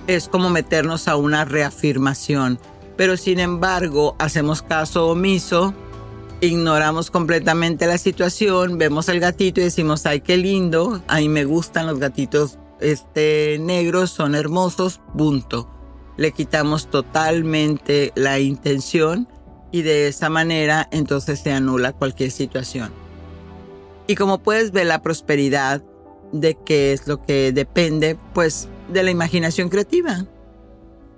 es 0.07 0.29
como 0.29 0.51
meternos 0.51 1.09
a 1.09 1.17
una 1.17 1.47
reafirmación 1.47 2.59
pero 2.97 3.17
sin 3.17 3.41
embargo 3.41 4.17
hacemos 4.19 4.63
caso 4.63 5.09
omiso, 5.09 5.75
ignoramos 6.41 7.11
completamente 7.11 7.87
la 7.87 7.99
situación, 7.99 8.79
vemos 8.79 9.09
el 9.09 9.21
gatito 9.21 9.61
y 9.61 9.65
decimos, 9.65 10.07
ay, 10.07 10.21
qué 10.21 10.37
lindo, 10.37 11.03
a 11.09 11.19
mí 11.19 11.29
me 11.29 11.45
gustan 11.45 11.87
los 11.87 11.99
gatitos 11.99 12.59
este, 12.81 13.59
negros, 13.61 14.11
son 14.11 14.35
hermosos, 14.35 15.01
punto. 15.17 15.71
Le 16.17 16.33
quitamos 16.33 16.91
totalmente 16.91 18.13
la 18.15 18.39
intención 18.39 19.29
y 19.73 19.83
de 19.83 20.09
esa 20.09 20.31
manera 20.31 20.89
entonces 20.93 21.41
se 21.41 21.53
anula 21.53 21.93
cualquier 21.93 22.31
situación. 22.31 22.93
Y 24.07 24.15
como 24.15 24.39
puedes 24.39 24.71
ver 24.71 24.87
la 24.87 25.03
prosperidad 25.03 25.83
de 26.33 26.57
qué 26.65 26.93
es 26.93 27.07
lo 27.07 27.23
que 27.23 27.53
depende, 27.53 28.17
pues 28.35 28.69
de 28.89 29.03
la 29.03 29.11
imaginación 29.11 29.69
creativa. 29.71 30.27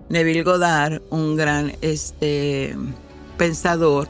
Neville 0.09 0.43
Goddard, 0.43 1.03
un 1.11 1.37
gran 1.37 1.73
este, 1.81 2.77
pensador, 3.37 4.09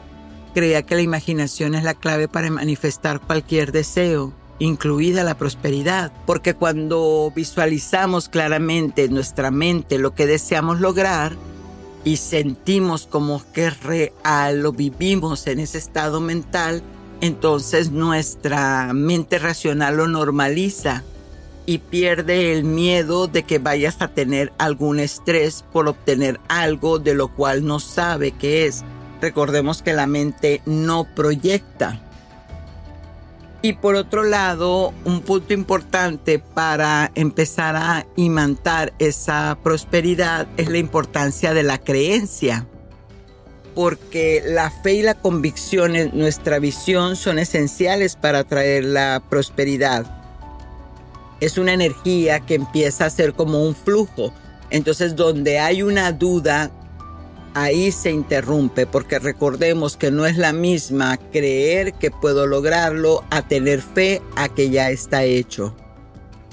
creía 0.53 0.83
que 0.83 0.95
la 0.95 1.01
imaginación 1.01 1.75
es 1.75 1.83
la 1.83 1.93
clave 1.93 2.27
para 2.27 2.49
manifestar 2.51 3.19
cualquier 3.19 3.71
deseo, 3.71 4.33
incluida 4.59 5.23
la 5.23 5.37
prosperidad, 5.37 6.11
porque 6.25 6.53
cuando 6.53 7.31
visualizamos 7.35 8.29
claramente 8.29 9.05
en 9.05 9.13
nuestra 9.13 9.51
mente 9.51 9.99
lo 9.99 10.13
que 10.13 10.27
deseamos 10.27 10.79
lograr 10.79 11.35
y 12.03 12.17
sentimos 12.17 13.07
como 13.07 13.41
que 13.53 13.67
es 13.67 13.83
real, 13.83 14.61
lo 14.61 14.71
vivimos 14.71 15.47
en 15.47 15.59
ese 15.59 15.77
estado 15.77 16.21
mental, 16.21 16.81
entonces 17.21 17.91
nuestra 17.91 18.93
mente 18.93 19.39
racional 19.39 19.97
lo 19.97 20.07
normaliza 20.07 21.03
y 21.67 21.79
pierde 21.79 22.53
el 22.53 22.63
miedo 22.63 23.27
de 23.27 23.43
que 23.43 23.59
vayas 23.59 24.01
a 24.01 24.07
tener 24.07 24.53
algún 24.57 25.01
estrés 25.01 25.65
por 25.73 25.89
obtener 25.89 26.39
algo 26.47 26.97
de 26.97 27.13
lo 27.13 27.27
cual 27.27 27.65
no 27.65 27.79
sabe 27.79 28.31
qué 28.31 28.65
es. 28.65 28.83
Recordemos 29.21 29.81
que 29.81 29.91
la 29.91 30.07
mente 30.07 30.61
no 30.65 31.05
proyecta. 31.13 32.01
Y 33.61 33.73
por 33.73 33.95
otro 33.95 34.23
lado, 34.23 34.93
un 35.03 35.19
punto 35.21 35.53
importante 35.53 36.39
para 36.39 37.11
empezar 37.15 37.75
a 37.75 38.07
imantar 38.15 38.93
esa 38.97 39.57
prosperidad 39.61 40.47
es 40.55 40.69
la 40.69 40.77
importancia 40.77 41.53
de 41.53 41.63
la 41.63 41.79
creencia. 41.79 42.65
Porque 43.75 44.41
la 44.45 44.71
fe 44.71 44.93
y 44.93 45.01
la 45.01 45.15
convicción 45.15 45.97
en 45.97 46.17
nuestra 46.17 46.59
visión 46.59 47.17
son 47.17 47.39
esenciales 47.39 48.15
para 48.15 48.39
atraer 48.39 48.85
la 48.85 49.21
prosperidad 49.29 50.16
es 51.39 51.57
una 51.57 51.73
energía 51.73 52.39
que 52.39 52.55
empieza 52.55 53.05
a 53.05 53.09
ser 53.09 53.33
como 53.33 53.63
un 53.63 53.75
flujo. 53.75 54.33
Entonces, 54.69 55.15
donde 55.15 55.59
hay 55.59 55.81
una 55.83 56.11
duda, 56.11 56.71
ahí 57.53 57.91
se 57.91 58.11
interrumpe, 58.11 58.85
porque 58.85 59.19
recordemos 59.19 59.97
que 59.97 60.11
no 60.11 60.25
es 60.25 60.37
la 60.37 60.53
misma 60.53 61.17
creer 61.17 61.93
que 61.93 62.11
puedo 62.11 62.45
lograrlo 62.45 63.23
a 63.29 63.47
tener 63.47 63.81
fe 63.81 64.21
a 64.35 64.49
que 64.49 64.69
ya 64.69 64.89
está 64.89 65.23
hecho. 65.23 65.75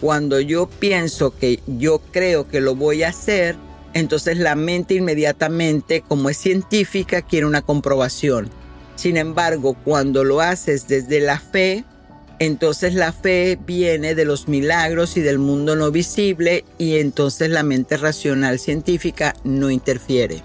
Cuando 0.00 0.40
yo 0.40 0.66
pienso 0.66 1.36
que 1.36 1.60
yo 1.66 2.00
creo 2.12 2.48
que 2.48 2.60
lo 2.60 2.74
voy 2.74 3.02
a 3.02 3.08
hacer, 3.08 3.56
entonces 3.94 4.38
la 4.38 4.54
mente 4.54 4.94
inmediatamente, 4.94 6.02
como 6.06 6.30
es 6.30 6.36
científica, 6.36 7.22
quiere 7.22 7.46
una 7.46 7.62
comprobación. 7.62 8.50
Sin 8.96 9.16
embargo, 9.16 9.76
cuando 9.84 10.24
lo 10.24 10.40
haces 10.40 10.88
desde 10.88 11.20
la 11.20 11.38
fe, 11.38 11.84
entonces 12.38 12.94
la 12.94 13.12
fe 13.12 13.58
viene 13.64 14.14
de 14.14 14.24
los 14.24 14.48
milagros 14.48 15.16
y 15.16 15.20
del 15.20 15.38
mundo 15.38 15.76
no 15.76 15.90
visible 15.90 16.64
y 16.78 16.96
entonces 16.96 17.50
la 17.50 17.62
mente 17.62 17.96
racional 17.96 18.58
científica 18.58 19.34
no 19.44 19.70
interfiere. 19.70 20.42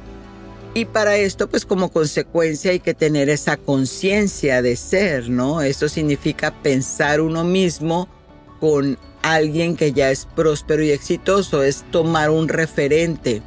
Y 0.75 0.86
para 0.86 1.17
esto, 1.17 1.49
pues 1.49 1.65
como 1.65 1.89
consecuencia 1.91 2.71
hay 2.71 2.80
que 2.80 2.93
tener 2.93 3.30
esa 3.30 3.58
conciencia 3.58 4.62
de 4.62 4.75
ser, 4.75 5.30
¿no? 5.30 5.62
Eso 5.62 5.89
significa 5.89 6.54
pensar 6.62 7.21
uno 7.21 7.43
mismo 7.43 8.08
con 8.60 8.97
alguien 9.23 9.75
que 9.75 9.91
ya 9.91 10.12
es 10.12 10.28
próspero 10.36 10.84
y 10.84 10.91
exitoso, 10.91 11.63
es 11.63 11.84
tomar 11.91 12.30
un 12.30 12.47
referente. 12.47 13.41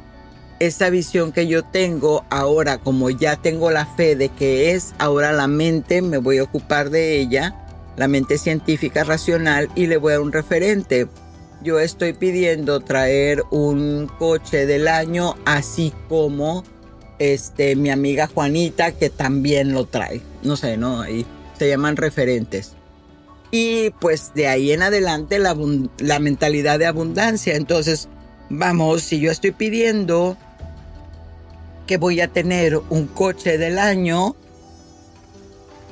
Esa 0.59 0.89
visión 0.89 1.31
que 1.31 1.47
yo 1.47 1.63
tengo 1.63 2.25
ahora, 2.29 2.77
como 2.77 3.09
ya 3.09 3.37
tengo 3.37 3.71
la 3.71 3.85
fe 3.85 4.15
de 4.15 4.29
que 4.29 4.71
es, 4.71 4.93
ahora 4.97 5.31
la 5.31 5.47
mente 5.47 6.01
me 6.01 6.17
voy 6.17 6.39
a 6.39 6.43
ocupar 6.43 6.89
de 6.89 7.19
ella 7.19 7.62
la 7.95 8.07
mente 8.07 8.37
científica 8.37 9.03
racional 9.03 9.69
y 9.75 9.87
le 9.87 9.97
voy 9.97 10.13
a 10.13 10.21
un 10.21 10.31
referente. 10.31 11.07
Yo 11.61 11.79
estoy 11.79 12.13
pidiendo 12.13 12.81
traer 12.81 13.43
un 13.51 14.09
coche 14.19 14.65
del 14.65 14.87
año, 14.87 15.35
así 15.45 15.93
como 16.09 16.63
este, 17.19 17.75
mi 17.75 17.89
amiga 17.89 18.27
Juanita, 18.27 18.91
que 18.91 19.09
también 19.09 19.73
lo 19.73 19.85
trae. 19.85 20.21
No 20.41 20.57
sé, 20.57 20.77
¿no? 20.77 21.01
Ahí 21.01 21.25
se 21.57 21.69
llaman 21.69 21.95
referentes. 21.95 22.73
Y 23.51 23.91
pues 24.01 24.31
de 24.33 24.47
ahí 24.47 24.71
en 24.71 24.81
adelante 24.81 25.39
la, 25.39 25.55
la 25.99 26.19
mentalidad 26.19 26.79
de 26.79 26.87
abundancia. 26.87 27.55
Entonces, 27.55 28.09
vamos, 28.49 29.03
si 29.03 29.19
yo 29.19 29.31
estoy 29.31 29.51
pidiendo 29.51 30.37
que 31.87 31.97
voy 31.97 32.19
a 32.21 32.27
tener 32.27 32.77
un 32.89 33.07
coche 33.07 33.57
del 33.57 33.77
año, 33.77 34.35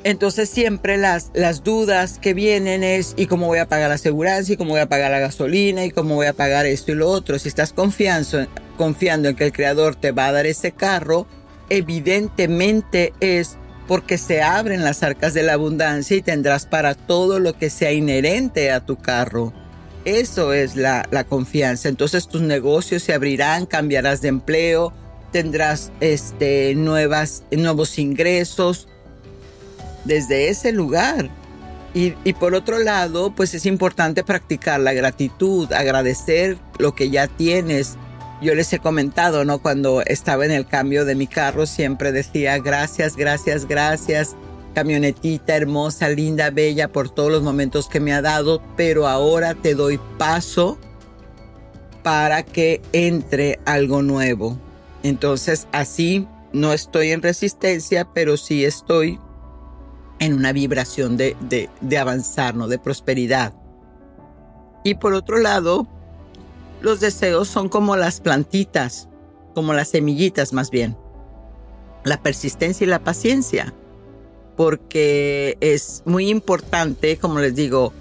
entonces 0.03 0.49
siempre 0.49 0.97
las, 0.97 1.31
las 1.33 1.63
dudas 1.63 2.17
que 2.19 2.33
vienen 2.33 2.83
es 2.83 3.13
¿y 3.17 3.27
cómo 3.27 3.47
voy 3.47 3.59
a 3.59 3.67
pagar 3.67 3.89
la 3.89 3.95
aseguranza? 3.95 4.53
¿Y 4.53 4.57
cómo 4.57 4.71
voy 4.71 4.79
a 4.79 4.89
pagar 4.89 5.11
la 5.11 5.19
gasolina? 5.19 5.85
¿Y 5.85 5.91
cómo 5.91 6.15
voy 6.15 6.27
a 6.27 6.33
pagar 6.33 6.65
esto 6.65 6.91
y 6.91 6.95
lo 6.95 7.09
otro? 7.09 7.37
Si 7.37 7.47
estás 7.47 7.73
confiando, 7.73 8.47
en 9.29 9.35
que 9.35 9.45
el 9.45 9.53
creador 9.53 9.95
te 9.95 10.11
va 10.11 10.27
a 10.27 10.31
dar 10.31 10.45
ese 10.45 10.71
carro, 10.71 11.27
evidentemente 11.69 13.13
es 13.19 13.57
porque 13.87 14.17
se 14.17 14.41
abren 14.41 14.83
las 14.83 15.03
arcas 15.03 15.33
de 15.33 15.43
la 15.43 15.53
abundancia 15.53 16.17
y 16.17 16.21
tendrás 16.21 16.65
para 16.65 16.95
todo 16.95 17.39
lo 17.39 17.53
que 17.53 17.69
sea 17.69 17.91
inherente 17.91 18.71
a 18.71 18.85
tu 18.85 18.95
carro. 18.95 19.53
Eso 20.05 20.53
es 20.53 20.75
la, 20.75 21.07
la 21.11 21.25
confianza. 21.25 21.89
Entonces 21.89 22.27
tus 22.27 22.41
negocios 22.41 23.03
se 23.03 23.13
abrirán, 23.13 23.65
cambiarás 23.65 24.21
de 24.21 24.29
empleo, 24.29 24.93
tendrás 25.31 25.91
este, 25.99 26.73
nuevas, 26.75 27.43
nuevos 27.51 27.99
ingresos, 27.99 28.87
desde 30.05 30.49
ese 30.49 30.71
lugar. 30.71 31.29
Y, 31.93 32.11
por 32.33 32.55
otro 32.55 32.79
lado, 32.79 33.35
pues 33.35 33.53
es 33.53 33.65
importante 33.65 34.23
practicar 34.23 34.79
la 34.79 34.93
gratitud, 34.93 35.71
agradecer 35.73 36.57
lo 36.79 36.95
que 36.95 37.09
ya 37.09 37.27
tienes. 37.27 37.97
Yo 38.41 38.55
les 38.55 38.71
he 38.71 38.79
comentado, 38.79 39.43
¿no? 39.43 39.59
Cuando 39.59 40.01
estaba 40.05 40.45
en 40.45 40.51
el 40.51 40.65
cambio 40.65 41.03
de 41.03 41.15
mi 41.15 41.27
carro, 41.27 41.65
siempre 41.65 42.13
decía 42.13 42.57
gracias, 42.59 43.17
gracias, 43.17 43.67
gracias. 43.67 44.35
camionetita 44.73 45.55
hermosa, 45.55 46.07
linda, 46.07 46.49
bella 46.49 46.87
por 46.87 47.09
todos 47.09 47.29
los 47.29 47.43
momentos 47.43 47.89
que 47.89 47.99
me 47.99 48.13
ha 48.13 48.21
dado, 48.21 48.61
pero 48.77 49.05
ahora 49.05 49.53
te 49.53 49.75
doy 49.75 49.99
paso 50.17 50.79
para 52.03 52.43
que 52.43 52.81
entre 52.93 53.59
algo 53.65 54.01
nuevo. 54.01 54.57
Entonces 55.03 55.67
así 55.73 56.25
no 56.53 56.71
estoy 56.71 57.11
en 57.11 57.21
resistencia, 57.21 58.07
pero 58.13 58.37
sí 58.37 58.63
estoy 58.63 59.19
en 60.21 60.33
una 60.33 60.53
vibración 60.53 61.17
de, 61.17 61.35
de, 61.81 61.97
avanzar, 61.97 62.55
¿no? 62.55 62.67
de 62.67 62.77
prosperidad. 62.77 63.53
Y 64.83 64.93
por 64.95 65.13
otro 65.13 65.39
lado, 65.39 65.87
los 66.79 66.99
deseos 66.99 67.47
son 67.47 67.69
como 67.69 67.95
las 67.95 68.21
plantitas, 68.21 69.09
como 69.55 69.73
las 69.73 69.89
semillitas 69.89 70.53
más 70.53 70.69
bien. 70.69 70.95
La 72.03 72.21
persistencia 72.21 72.85
y 72.85 72.87
la 72.87 72.99
paciencia. 72.99 73.73
Porque 74.55 75.57
es 75.59 76.03
muy 76.05 76.29
importante, 76.29 77.17
como 77.17 77.39
les 77.39 77.55
digo, 77.55 77.91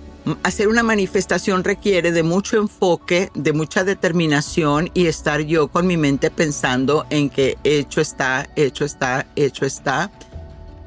hacer 0.43 0.69
una 0.69 0.83
manifestación 0.83 1.65
requiere 1.65 2.13
de 2.13 2.23
mucho 2.23 2.59
enfoque, 2.59 3.31
de 3.35 3.55
mucha 3.55 3.83
determinación 3.83 4.91
y 4.93 5.07
estar 5.07 5.41
yo 5.41 5.69
con 5.69 5.87
mi 5.87 5.97
mente 5.97 6.31
pensando 6.31 7.07
en 7.09 7.31
que 7.31 7.57
hecho 7.65 8.03
está, 8.03 8.47
hecho 8.57 8.85
está, 8.85 9.27
hecho 9.37 9.65
está. 9.65 10.11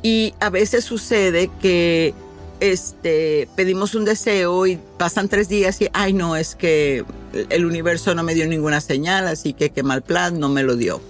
Y 0.04 0.36
a 0.42 0.50
veces 0.50 0.84
sucede 0.84 1.50
que 1.62 2.14
este, 2.60 3.48
pedimos 3.56 3.96
un 3.96 4.06
deseo 4.06 4.68
y 4.68 4.78
pasan 4.98 5.30
tres 5.30 5.50
días 5.50 5.82
y, 5.82 5.90
ay 5.94 6.14
no, 6.14 6.36
es 6.36 6.56
que 6.56 7.04
el 7.50 7.66
universo 7.66 8.14
no 8.14 8.24
me 8.24 8.36
dio 8.36 8.48
ninguna 8.48 8.82
señal, 8.82 9.28
así 9.28 9.54
que 9.54 9.72
qué 9.72 9.82
mal 9.82 10.02
plan, 10.02 10.40
no 10.40 10.50
me 10.50 10.64
lo 10.64 10.76
dio. 10.76 11.02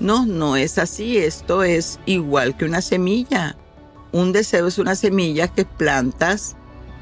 No, 0.00 0.26
no 0.26 0.56
es 0.56 0.78
así, 0.78 1.16
esto 1.16 1.62
es 1.62 1.98
igual 2.06 2.56
que 2.56 2.64
una 2.64 2.82
semilla. 2.82 3.56
Un 4.12 4.32
deseo 4.32 4.66
es 4.66 4.78
una 4.78 4.94
semilla 4.94 5.48
que 5.48 5.64
plantas 5.64 6.56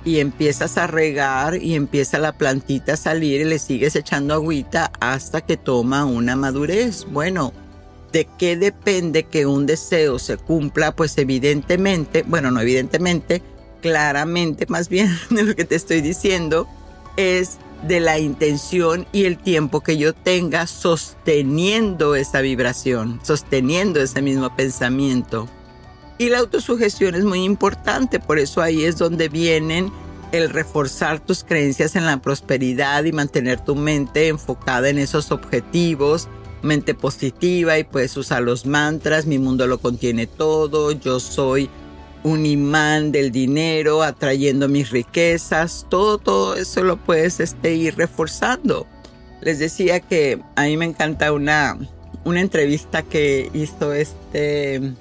y 0.05 0.19
empiezas 0.19 0.79
a 0.79 0.87
regar 0.87 1.57
y 1.57 1.75
empieza 1.75 2.19
la 2.19 2.33
plantita 2.33 2.95
a 2.95 2.97
salir 2.97 3.41
y 3.41 3.45
le 3.45 3.59
sigues 3.59 3.97
echando 3.97 4.35
agüita 4.35 4.91
hasta 5.01 5.41
que 5.41 5.57
toma 5.57 6.05
una 6.05 6.37
madurez. 6.37 7.07
Bueno, 7.11 7.53
¿de 8.13 8.29
qué 8.39 8.57
depende 8.57 9.25
que 9.25 9.47
un 9.47 9.67
deseo 9.67 10.19
se 10.19 10.37
cumpla? 10.37 10.95
Pues 10.95 11.17
evidentemente, 11.19 12.25
bueno, 12.27 12.51
no 12.51 12.61
evidentemente, 12.61 13.43
claramente 13.81 14.67
más 14.69 14.89
bien 14.89 15.09
de 15.31 15.43
lo 15.43 15.57
que 15.57 15.65
te 15.65 15.75
estoy 15.75 16.01
diciendo, 16.01 16.69
es 17.17 17.59
de 17.83 18.01
la 18.01 18.19
intención 18.19 19.07
y 19.13 19.25
el 19.25 19.39
tiempo 19.39 19.81
que 19.81 19.97
yo 19.97 20.15
tenga 20.15 20.67
sosteniendo 20.67 22.15
esa 22.15 22.41
vibración, 22.41 23.21
sosteniendo 23.23 24.01
ese 24.01 24.23
mismo 24.23 24.55
pensamiento. 24.55 25.49
Y 26.19 26.29
la 26.29 26.39
autosugestión 26.39 27.15
es 27.17 27.25
muy 27.25 27.43
importante, 27.43 28.21
por 28.21 28.39
eso 28.39 28.63
ahí 28.63 28.85
es 28.85 28.99
donde 28.99 29.29
vienen 29.29 29.91
el 30.31 30.51
reforzar 30.51 31.21
tus 31.21 31.43
creencias 31.43 31.97
en 31.97 32.07
la 32.07 32.19
prosperidad 32.19 33.05
y 33.05 33.13
mantener 33.13 33.61
tu 33.61 33.75
mente 33.75 34.29
enfocada 34.29 34.89
en 34.89 34.99
esos 34.99 35.33
objetivos, 35.33 36.29
mente 36.63 36.95
positiva 36.95 37.79
y 37.79 37.85
puedes 37.85 38.17
usar 38.17 38.43
los 38.43 38.67
mantras, 38.67 39.27
mi 39.27 39.39
mundo 39.39 39.67
lo 39.67 39.79
contiene 39.79 40.27
todo, 40.27 40.93
yo 40.93 41.21
soy 41.21 41.69
un 42.25 42.47
imán 42.47 43.11
del 43.11 43.33
dinero 43.33 44.03
atrayendo 44.03 44.69
mis 44.69 44.91
riquezas, 44.91 45.87
todo, 45.89 46.19
todo 46.19 46.55
eso 46.55 46.83
lo 46.85 46.97
puedes 46.97 47.41
este, 47.41 47.75
ir 47.75 47.97
reforzando. 47.97 48.87
Les 49.41 49.59
decía 49.59 50.01
que 50.01 50.41
a 50.55 50.65
mí 50.65 50.77
me 50.77 50.85
encanta 50.85 51.33
una, 51.33 51.77
una 52.25 52.41
entrevista 52.41 53.03
que 53.03 53.51
hizo 53.53 53.93
este 53.93 54.95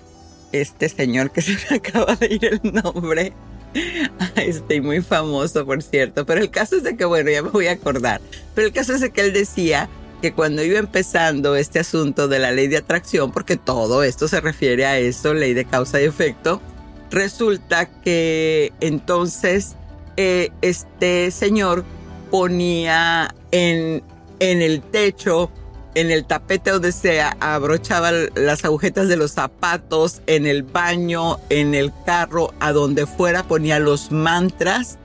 este 0.51 0.89
señor 0.89 1.31
que 1.31 1.41
se 1.41 1.57
me 1.69 1.77
acaba 1.77 2.15
de 2.15 2.33
ir 2.33 2.45
el 2.45 2.73
nombre. 2.73 3.33
Estoy 4.35 4.81
muy 4.81 5.01
famoso, 5.01 5.65
por 5.65 5.81
cierto. 5.81 6.25
Pero 6.25 6.41
el 6.41 6.49
caso 6.49 6.75
es 6.75 6.83
de 6.83 6.97
que, 6.97 7.05
bueno, 7.05 7.29
ya 7.31 7.41
me 7.41 7.49
voy 7.49 7.67
a 7.67 7.73
acordar. 7.73 8.21
Pero 8.53 8.67
el 8.67 8.73
caso 8.73 8.93
es 8.93 9.01
de 9.01 9.11
que 9.11 9.21
él 9.21 9.33
decía 9.33 9.89
que 10.21 10.33
cuando 10.33 10.63
iba 10.63 10.79
empezando 10.79 11.55
este 11.55 11.79
asunto 11.79 12.27
de 12.27 12.39
la 12.39 12.51
ley 12.51 12.67
de 12.67 12.77
atracción, 12.77 13.31
porque 13.31 13.57
todo 13.57 14.03
esto 14.03 14.27
se 14.27 14.39
refiere 14.39 14.85
a 14.85 14.97
eso, 14.97 15.33
ley 15.33 15.53
de 15.53 15.65
causa 15.65 16.01
y 16.01 16.05
efecto, 16.05 16.61
resulta 17.09 17.89
que 17.89 18.71
entonces 18.79 19.75
eh, 20.17 20.49
este 20.61 21.31
señor 21.31 21.83
ponía 22.29 23.33
en, 23.51 24.03
en 24.39 24.61
el 24.61 24.81
techo 24.81 25.51
en 25.93 26.11
el 26.11 26.25
tapete 26.25 26.71
donde 26.71 26.91
se 26.91 27.21
abrochaba 27.21 28.11
las 28.35 28.63
agujetas 28.63 29.07
de 29.07 29.17
los 29.17 29.31
zapatos, 29.31 30.21
en 30.27 30.45
el 30.45 30.63
baño, 30.63 31.39
en 31.49 31.75
el 31.75 31.91
carro, 32.05 32.53
a 32.59 32.71
donde 32.71 33.05
fuera 33.05 33.43
ponía 33.43 33.79
los 33.79 34.11
mantras 34.11 34.97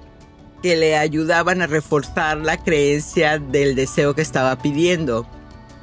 que 0.67 0.75
le 0.75 0.97
ayudaban 0.97 1.63
a 1.63 1.69
reforzar 1.69 2.39
la 2.39 2.57
creencia 2.57 3.39
del 3.39 3.77
deseo 3.77 4.17
que 4.17 4.23
estaba 4.23 4.59
pidiendo. 4.59 5.25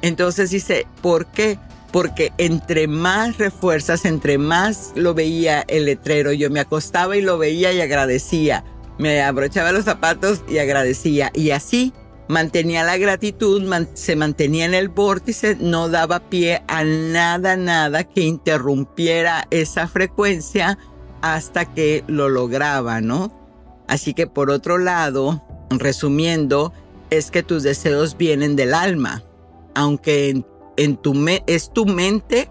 Entonces 0.02 0.50
dice, 0.50 0.86
¿por 1.00 1.24
qué? 1.24 1.58
Porque 1.90 2.34
entre 2.36 2.86
más 2.86 3.38
refuerzas, 3.38 4.04
entre 4.04 4.36
más 4.36 4.92
lo 4.94 5.14
veía 5.14 5.64
el 5.68 5.86
letrero, 5.86 6.34
yo 6.34 6.50
me 6.50 6.60
acostaba 6.60 7.16
y 7.16 7.22
lo 7.22 7.38
veía 7.38 7.72
y 7.72 7.80
agradecía. 7.80 8.62
Me 8.98 9.22
abrochaba 9.22 9.72
los 9.72 9.86
zapatos 9.86 10.42
y 10.50 10.58
agradecía. 10.58 11.30
Y 11.32 11.52
así 11.52 11.94
mantenía 12.28 12.84
la 12.84 12.98
gratitud, 12.98 13.62
se 13.94 14.16
mantenía 14.16 14.66
en 14.66 14.74
el 14.74 14.90
vórtice, 14.90 15.56
no 15.58 15.88
daba 15.88 16.28
pie 16.28 16.62
a 16.68 16.84
nada, 16.84 17.56
nada 17.56 18.04
que 18.04 18.20
interrumpiera 18.20 19.46
esa 19.50 19.88
frecuencia 19.88 20.76
hasta 21.22 21.72
que 21.72 22.04
lo 22.06 22.28
lograba, 22.28 23.00
¿no? 23.00 23.43
Así 23.86 24.14
que 24.14 24.26
por 24.26 24.50
otro 24.50 24.78
lado, 24.78 25.42
resumiendo, 25.70 26.72
es 27.10 27.30
que 27.30 27.42
tus 27.42 27.62
deseos 27.62 28.16
vienen 28.16 28.56
del 28.56 28.74
alma, 28.74 29.22
aunque 29.74 30.44
en, 30.76 30.96
tu 30.96 31.14
es 31.46 31.72
tu 31.72 31.86
mente 31.86 32.50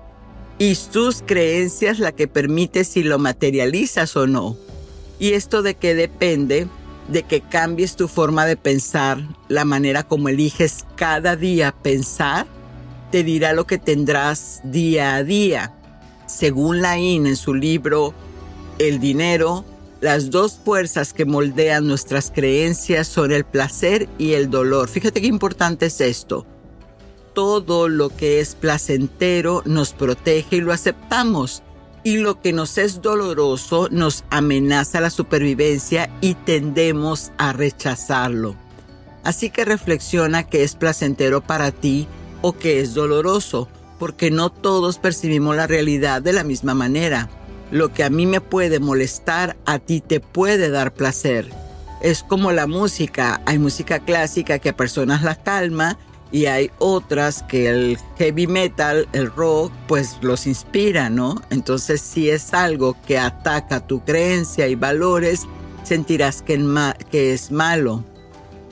y 0.60 0.76
tus 0.92 1.22
creencias 1.26 2.00
la 2.00 2.12
que 2.12 2.28
permite 2.28 2.84
si 2.84 3.04
lo 3.04 3.20
materializas 3.20 4.16
o 4.16 4.28
no. 4.28 4.56
¿Y 5.20 5.34
esto 5.34 5.62
de 5.62 5.76
qué 5.76 5.96
depende? 5.96 6.68
de 7.08 7.24
que 7.24 7.42
cambies 7.42 7.96
tu 7.96 8.08
forma 8.08 8.46
de 8.46 8.56
pensar, 8.56 9.22
la 9.50 9.66
manera 9.66 10.04
como 10.04 10.30
eliges 10.30 10.86
cada 10.96 11.36
día 11.36 11.74
pensar, 11.82 12.48
te 13.12 13.24
dirá 13.24 13.54
lo 13.54 13.68
que 13.68 13.78
tendrás 13.78 14.62
día 14.64 15.16
a 15.16 15.24
día. 15.24 15.74
Según 16.26 16.82
Lain 16.82 17.28
en 17.28 17.36
su 17.36 17.54
libro 17.54 18.14
El 18.80 19.00
dinero, 19.00 19.66
las 20.04 20.32
dos 20.32 20.60
fuerzas 20.62 21.14
que 21.14 21.24
moldean 21.24 21.88
nuestras 21.88 22.30
creencias 22.30 23.08
son 23.08 23.32
el 23.32 23.46
placer 23.46 24.10
y 24.18 24.34
el 24.34 24.50
dolor. 24.50 24.90
Fíjate 24.90 25.22
qué 25.22 25.28
importante 25.28 25.86
es 25.86 26.02
esto. 26.02 26.46
Todo 27.34 27.88
lo 27.88 28.10
que 28.10 28.42
es 28.42 28.54
placentero 28.54 29.64
nos 29.66 29.94
protege 29.94 30.58
y 30.58 30.62
lo 30.62 30.74
aceptamos 30.74 31.64
y 32.04 32.18
lo 32.18 32.42
que 32.42 32.52
nos 32.52 32.78
es 32.78 33.02
doloroso 33.02 33.88
nos 33.92 34.26
amenaza 34.30 35.00
la 35.00 35.10
supervivencia 35.10 36.10
y 36.20 36.34
tendemos 36.34 37.32
a 37.38 37.54
rechazarlo. 37.54 38.58
Así 39.24 39.52
que 39.52 39.64
reflexiona 39.64 40.44
qué 40.44 40.64
es 40.64 40.76
placentero 40.76 41.40
para 41.40 41.72
ti 41.72 42.10
o 42.42 42.52
qué 42.52 42.82
es 42.82 42.94
doloroso, 42.94 43.70
porque 44.00 44.32
no 44.32 44.50
todos 44.52 44.98
percibimos 44.98 45.56
la 45.56 45.66
realidad 45.66 46.22
de 46.22 46.34
la 46.34 46.44
misma 46.44 46.74
manera. 46.74 47.30
Lo 47.74 47.92
que 47.92 48.04
a 48.04 48.12
mí 48.12 48.28
me 48.28 48.40
puede 48.40 48.80
molestar, 48.80 49.58
a 49.66 49.80
ti 49.80 50.00
te 50.00 50.20
puede 50.20 50.70
dar 50.70 50.94
placer. 50.94 51.50
Es 52.04 52.22
como 52.22 52.52
la 52.52 52.68
música, 52.68 53.42
hay 53.48 53.58
música 53.58 53.98
clásica 53.98 54.60
que 54.60 54.70
a 54.70 54.78
personas 54.78 55.24
la 55.24 55.34
calma 55.34 55.98
y 56.32 56.46
hay 56.46 56.70
otras 56.78 57.42
que 57.42 57.72
el 57.72 57.98
heavy 58.20 58.46
metal, 58.46 59.08
el 59.12 59.26
rock, 59.26 59.72
pues 59.88 60.20
los 60.22 60.46
inspira, 60.46 61.10
¿no? 61.10 61.42
Entonces 61.50 62.00
si 62.00 62.30
es 62.30 62.54
algo 62.54 62.96
que 63.08 63.18
ataca 63.18 63.88
tu 63.88 64.06
creencia 64.06 64.68
y 64.68 64.76
valores, 64.76 65.48
sentirás 65.84 66.44
que, 66.44 66.64
que 67.10 67.34
es 67.34 67.52
malo. 67.52 68.04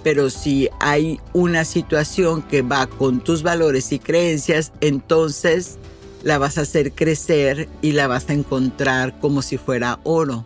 Pero 0.03 0.29
si 0.29 0.69
hay 0.79 1.19
una 1.33 1.65
situación 1.65 2.43
que 2.43 2.61
va 2.61 2.85
con 2.85 3.19
tus 3.19 3.41
valores 3.41 3.91
y 3.93 3.97
creencias, 3.97 4.71
entonces 4.79 5.79
la 6.23 6.37
vas 6.37 6.57
a 6.57 6.61
hacer 6.61 6.93
crecer 6.93 7.69
y 7.81 7.93
la 7.93 8.07
vas 8.07 8.29
a 8.29 8.33
encontrar 8.33 9.19
como 9.19 9.41
si 9.41 9.57
fuera 9.57 9.99
oro. 10.03 10.45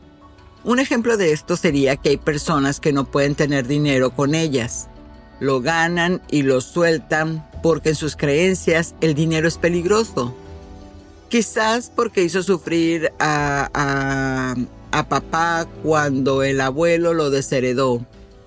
Un 0.64 0.80
ejemplo 0.80 1.18
de 1.18 1.32
esto 1.32 1.58
sería 1.58 1.96
que 1.96 2.10
hay 2.10 2.18
personas 2.18 2.80
que 2.80 2.94
no 2.94 3.06
pueden 3.06 3.36
tener 3.36 3.68
dinero 3.68 4.12
con 4.12 4.36
ellas 4.36 4.90
lo 5.40 5.62
ganan 5.62 6.22
y 6.30 6.44
lo 6.44 6.62
sueltan 6.62 7.48
porque 7.62 7.90
en 7.90 7.96
sus 7.96 8.16
creencias 8.16 8.96
el 9.02 9.16
dinero 9.16 9.48
es 9.48 9.58
peligroso. 9.58 10.36
Quizás 11.30 11.92
porque 11.94 12.24
hizo 12.24 12.44
sufrir 12.44 13.12
a, 13.20 14.56
papá 15.10 15.68
cuando 15.84 16.44
el 16.44 16.62
abuelo 16.62 17.14
lo 17.14 17.30
desheredó. 17.30 18.06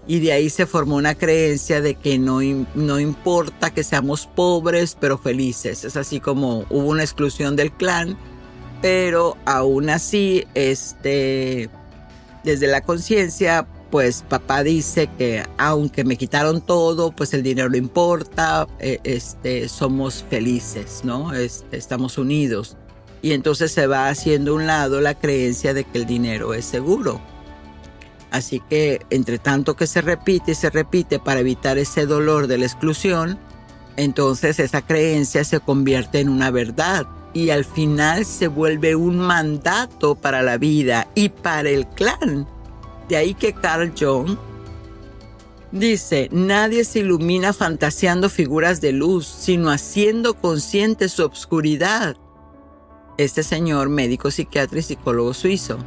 Y 0.09 0.19
de 0.19 0.33
ahí 0.33 0.51
se 0.51 0.67
formó 0.67 0.97
una 0.97 1.15
creencia 1.15 1.81
de 1.81 1.95
que 1.95 2.19
no, 2.19 2.41
no 2.75 2.99
importa 2.99 3.71
que 3.71 3.85
seamos 3.85 4.27
pobres 4.27 4.97
pero 4.99 5.19
felices. 5.19 5.85
Es 5.85 5.97
así 5.97 6.19
como 6.19 6.65
hubo 6.71 6.89
una 6.89 7.05
exclusión 7.05 7.55
del 7.55 7.71
clan 7.71 8.19
pero 8.81 9.37
aún 9.45 9.91
así, 9.91 10.47
este, 10.55 11.69
desde 12.45 12.67
la 12.69 12.81
conciencia, 12.83 13.67
pues 13.91 14.25
papá 14.29 14.63
dice 14.63 15.09
que 15.19 15.45
aunque 15.57 16.05
me 16.05 16.17
quitaron 16.17 16.61
todo, 16.61 17.11
pues 17.11 17.35
el 17.35 17.43
dinero 17.43 17.71
no 17.71 17.77
importa, 17.77 18.67
eh, 18.79 19.01
este, 19.05 19.69
somos 19.69 20.25
felices, 20.29 21.01
¿no? 21.05 21.33
estamos 21.35 22.19
unidos. 22.19 22.77
Y 23.21 23.33
entonces 23.33 23.73
se 23.73 23.89
va 23.89 24.09
haciendo 24.09 24.55
un 24.55 24.67
lado 24.67 25.01
la 25.01 25.19
creencia 25.19 25.75
de 25.75 25.83
que 25.85 25.99
el 25.99 26.07
dinero 26.07 26.55
es 26.55 26.65
seguro. 26.65 27.21
Así 28.31 28.61
que 28.61 29.01
entre 29.11 29.39
tanto 29.39 29.75
que 29.75 29.87
se 29.87 30.03
repite 30.03 30.53
y 30.53 30.55
se 30.55 30.71
repite 30.71 31.19
para 31.19 31.41
evitar 31.41 31.79
ese 31.79 32.07
dolor 32.07 32.47
de 32.47 32.59
la 32.59 32.67
exclusión, 32.67 33.39
entonces 33.97 34.61
esa 34.61 34.83
creencia 34.83 35.45
se 35.45 35.61
convierte 35.61 36.21
en 36.21 36.29
una 36.29 36.51
verdad 36.51 37.07
y 37.33 37.51
al 37.51 37.65
final 37.65 38.25
se 38.25 38.49
vuelve 38.49 38.97
un 38.97 39.19
mandato 39.19 40.15
para 40.15 40.43
la 40.43 40.59
vida 40.59 41.09
y 41.15 41.31
para 41.31 41.69
el 41.71 41.87
clan. 41.87 42.47
De 43.09 43.17
ahí 43.17 43.35
que 43.35 43.55
Carl 43.55 43.93
Jung 43.99 44.37
dice, 45.73 46.29
nadie 46.31 46.85
se 46.85 47.01
ilumina 47.01 47.53
fantaseando 47.53 48.29
figuras 48.29 48.81
de 48.81 48.93
luz, 48.93 49.27
sino 49.27 49.71
haciendo 49.71 50.35
consciente 50.35 51.09
su 51.09 51.25
obscuridad. 51.25 52.17
Este 53.17 53.43
señor, 53.43 53.89
médico, 53.89 54.31
psiquiatra 54.31 54.79
y 54.79 54.83
psicólogo 54.83 55.35
suizo. 55.35 55.79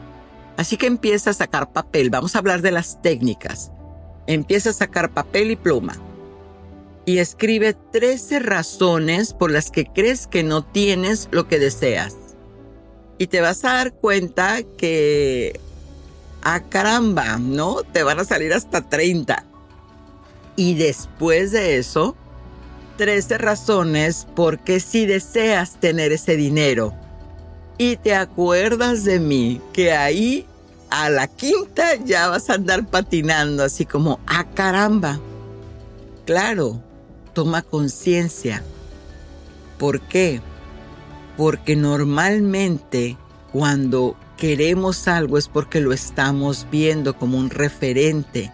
Así 0.58 0.78
que 0.78 0.88
empieza 0.88 1.32
a 1.32 1.34
sacar 1.34 1.72
papel. 1.72 2.10
Vamos 2.10 2.36
a 2.36 2.40
hablar 2.40 2.62
de 2.62 2.72
las 2.72 3.02
técnicas. 3.02 3.72
Empieza 4.28 4.70
a 4.70 4.74
sacar 4.74 5.12
papel 5.12 5.52
y 5.52 5.56
pluma 5.56 5.96
y 7.06 7.18
escribe 7.18 7.74
13 7.74 8.40
razones 8.40 9.34
por 9.34 9.52
las 9.52 9.72
que 9.72 9.86
crees 9.86 10.28
que 10.28 10.44
no 10.44 10.64
tienes 10.64 11.28
lo 11.32 11.48
que 11.48 11.60
deseas. 11.60 12.16
Y 13.18 13.28
te 13.28 13.42
vas 13.42 13.64
a 13.66 13.74
dar 13.74 13.94
cuenta 13.94 14.62
que, 14.78 15.60
ah, 16.44 16.62
caramba, 16.70 17.38
¿no? 17.38 17.84
Te 17.84 18.04
van 18.04 18.20
a 18.20 18.26
salir 18.26 18.54
hasta 18.54 18.88
30. 18.88 19.46
Y 20.56 20.76
después 20.76 21.52
de 21.52 21.78
eso, 21.78 22.16
13 22.98 23.38
razones 23.38 24.28
por 24.36 24.60
qué 24.60 24.80
si 24.80 25.06
deseas 25.06 25.80
tener 25.80 26.12
ese 26.12 26.36
dinero. 26.36 26.94
Y 27.82 27.98
te 27.98 28.14
acuerdas 28.14 29.06
de 29.06 29.20
mí, 29.20 29.60
que 29.74 29.92
ahí 29.92 30.46
a 30.92 31.10
la 31.10 31.28
quinta 31.28 31.96
ya 31.96 32.28
vas 32.28 32.48
a 32.52 32.54
andar 32.54 32.86
patinando 32.86 33.64
así 33.64 33.88
como, 33.88 34.20
ah, 34.28 34.46
caramba. 34.54 35.20
Claro, 36.28 36.80
toma 37.34 37.64
conciencia. 37.64 38.62
¿Por 39.80 40.00
qué? 40.00 40.42
Porque 41.38 41.76
normalmente 41.76 43.18
cuando 43.52 44.16
queremos 44.38 45.08
algo 45.08 45.40
es 45.40 45.48
porque 45.48 45.82
lo 45.82 45.92
estamos 45.92 46.68
viendo 46.70 47.18
como 47.18 47.40
un 47.40 47.50
referente, 47.50 48.52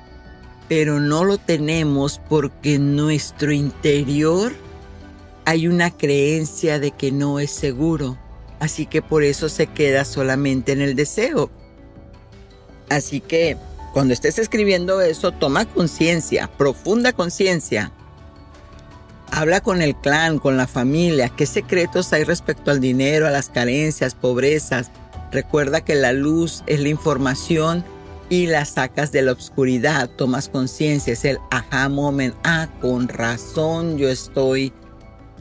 pero 0.70 1.02
no 1.02 1.26
lo 1.26 1.38
tenemos 1.38 2.22
porque 2.30 2.76
en 2.76 2.96
nuestro 2.96 3.52
interior 3.52 4.54
hay 5.44 5.68
una 5.68 5.92
creencia 5.92 6.80
de 6.80 6.92
que 6.92 7.12
no 7.12 7.42
es 7.42 7.52
seguro. 7.52 8.18
Así 8.60 8.86
que 8.86 9.02
por 9.02 9.24
eso 9.24 9.50
se 9.50 9.68
queda 9.68 10.06
solamente 10.06 10.72
en 10.72 10.82
el 10.82 10.96
deseo. 10.96 11.52
Así 12.90 13.20
que 13.20 13.58
cuando 13.94 14.14
estés 14.14 14.40
escribiendo 14.40 15.02
eso, 15.02 15.32
toma 15.32 15.66
conciencia, 15.66 16.50
profunda 16.58 17.14
conciencia 17.14 17.92
Habla 19.32 19.62
con 19.62 19.82
el 19.82 19.96
clan, 19.96 20.40
con 20.40 20.58
la 20.58 20.68
familia, 20.68 21.30
qué 21.30 21.46
secretos 21.46 22.14
hay 22.14 22.24
respecto 22.24 22.72
al 22.72 22.80
dinero, 22.80 23.28
a 23.28 23.32
las 23.32 23.50
carencias, 23.50 24.16
pobrezas. 24.16 24.90
Recuerda 25.32 25.82
que 25.82 25.96
la 25.96 26.14
luz 26.14 26.64
es 26.66 26.80
la 26.80 26.90
información 26.90 27.84
y 28.30 28.48
la 28.48 28.66
sacas 28.66 29.12
de 29.12 29.22
la 29.22 29.34
oscuridad, 29.34 30.10
tomas 30.10 30.50
conciencia, 30.50 31.14
es 31.14 31.26
el 31.26 31.40
aha 31.52 31.90
moment. 31.90 32.36
Ah, 32.44 32.70
con 32.82 33.10
razón 33.10 33.98
yo 33.98 34.10
estoy 34.10 34.74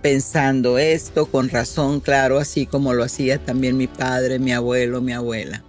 pensando 0.06 0.78
esto, 0.78 1.26
con 1.26 1.48
razón, 1.48 1.98
claro, 1.98 2.38
así 2.38 2.64
como 2.64 2.94
lo 2.94 3.02
hacía 3.02 3.44
también 3.44 3.76
mi 3.76 3.88
padre, 3.88 4.38
mi 4.38 4.52
abuelo, 4.52 5.00
mi 5.00 5.12
abuela. 5.12 5.64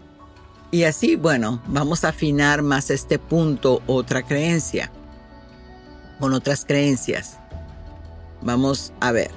Y 0.70 0.84
así, 0.84 1.16
bueno, 1.16 1.60
vamos 1.66 2.04
a 2.04 2.10
afinar 2.10 2.62
más 2.62 2.92
este 2.92 3.18
punto, 3.18 3.82
otra 3.88 4.22
creencia, 4.22 4.92
con 6.20 6.34
otras 6.34 6.66
creencias. 6.66 7.40
Vamos 8.44 8.94
a 9.00 9.12
ver. 9.12 9.32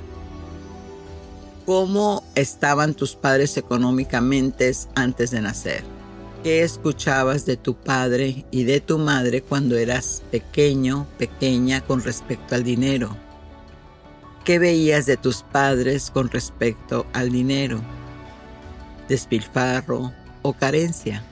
¿Cómo 1.65 2.23
estaban 2.35 2.93
tus 2.93 3.15
padres 3.15 3.57
económicamente 3.57 4.71
antes 4.95 5.31
de 5.31 5.41
nacer? 5.41 5.83
¿Qué 6.45 6.63
escuchabas 6.63 7.47
de 7.47 7.57
tu 7.57 7.75
padre 7.75 8.45
y 8.51 8.65
de 8.65 8.83
tu 8.83 8.99
madre 8.99 9.41
cuando 9.41 9.79
eras 9.79 10.23
pequeño, 10.31 11.07
pequeña 11.17 11.81
con 11.81 12.03
respecto 12.03 12.55
al 12.55 12.65
dinero? 12.65 13.30
¿Qué 14.45 14.59
veías 14.59 15.07
de 15.07 15.17
tus 15.17 15.43
padres 15.43 16.11
con 16.11 16.29
respecto 16.31 17.07
al 17.13 17.31
dinero? 17.31 17.81
¿Despilfarro 19.09 20.13
o 20.43 20.53
carencia? 20.53 21.25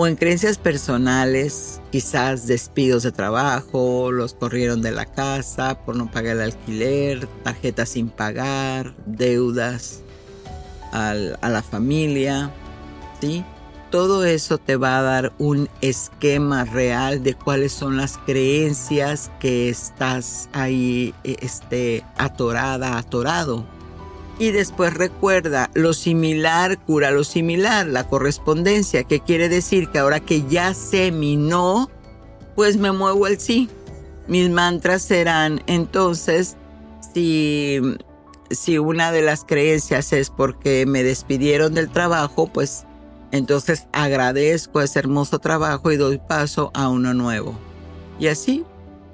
o 0.00 0.06
en 0.06 0.16
creencias 0.16 0.56
personales, 0.56 1.78
quizás 1.92 2.46
despidos 2.46 3.02
de 3.02 3.12
trabajo, 3.12 4.10
los 4.10 4.32
corrieron 4.32 4.80
de 4.80 4.92
la 4.92 5.04
casa 5.04 5.84
por 5.84 5.94
no 5.94 6.10
pagar 6.10 6.36
el 6.36 6.42
alquiler, 6.42 7.26
tarjetas 7.42 7.90
sin 7.90 8.08
pagar, 8.08 8.94
deudas 9.04 10.00
a 10.90 11.12
la 11.14 11.62
familia, 11.62 12.50
¿sí? 13.20 13.44
Todo 13.90 14.24
eso 14.24 14.58
te 14.58 14.76
va 14.76 14.98
a 14.98 15.02
dar 15.02 15.32
un 15.38 15.68
esquema 15.80 16.64
real 16.64 17.22
de 17.22 17.34
cuáles 17.34 17.72
son 17.72 17.96
las 17.96 18.18
creencias 18.18 19.30
que 19.40 19.68
estás 19.68 20.48
ahí 20.52 21.12
este, 21.24 22.04
atorada, 22.16 22.98
atorado 22.98 23.66
y 24.40 24.52
después 24.52 24.94
recuerda, 24.94 25.70
lo 25.74 25.92
similar 25.92 26.78
cura 26.78 27.10
lo 27.10 27.24
similar, 27.24 27.86
la 27.86 28.08
correspondencia, 28.08 29.04
que 29.04 29.20
quiere 29.20 29.50
decir 29.50 29.90
que 29.90 29.98
ahora 29.98 30.18
que 30.18 30.44
ya 30.48 30.72
sé 30.72 31.12
mi 31.12 31.36
no, 31.36 31.90
pues 32.56 32.78
me 32.78 32.90
muevo 32.90 33.26
al 33.26 33.38
sí. 33.38 33.68
Mis 34.28 34.48
mantras 34.48 35.02
serán 35.02 35.62
entonces, 35.66 36.56
si, 37.12 37.80
si 38.48 38.78
una 38.78 39.12
de 39.12 39.20
las 39.20 39.44
creencias 39.44 40.14
es 40.14 40.30
porque 40.30 40.86
me 40.86 41.02
despidieron 41.02 41.74
del 41.74 41.90
trabajo, 41.90 42.46
pues 42.46 42.86
entonces 43.32 43.86
agradezco 43.92 44.80
ese 44.80 44.98
hermoso 44.98 45.38
trabajo 45.38 45.92
y 45.92 45.96
doy 45.96 46.18
paso 46.18 46.70
a 46.74 46.88
uno 46.88 47.14
nuevo. 47.14 47.58
Y 48.18 48.28
así, 48.28 48.64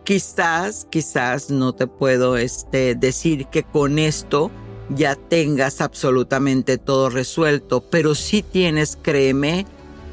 quizás, 0.05 0.87
quizás 0.91 1.51
no 1.51 1.73
te 1.75 1.87
puedo 1.87 2.37
este, 2.37 2.95
decir 2.95 3.47
que 3.47 3.62
con 3.62 3.99
esto 3.99 4.51
ya 4.89 5.17
tengas 5.17 5.81
absolutamente 5.81 6.79
todo 6.79 7.11
resuelto, 7.11 7.83
pero 7.91 8.14
si 8.14 8.43
tienes, 8.43 8.99
créeme, 9.01 9.67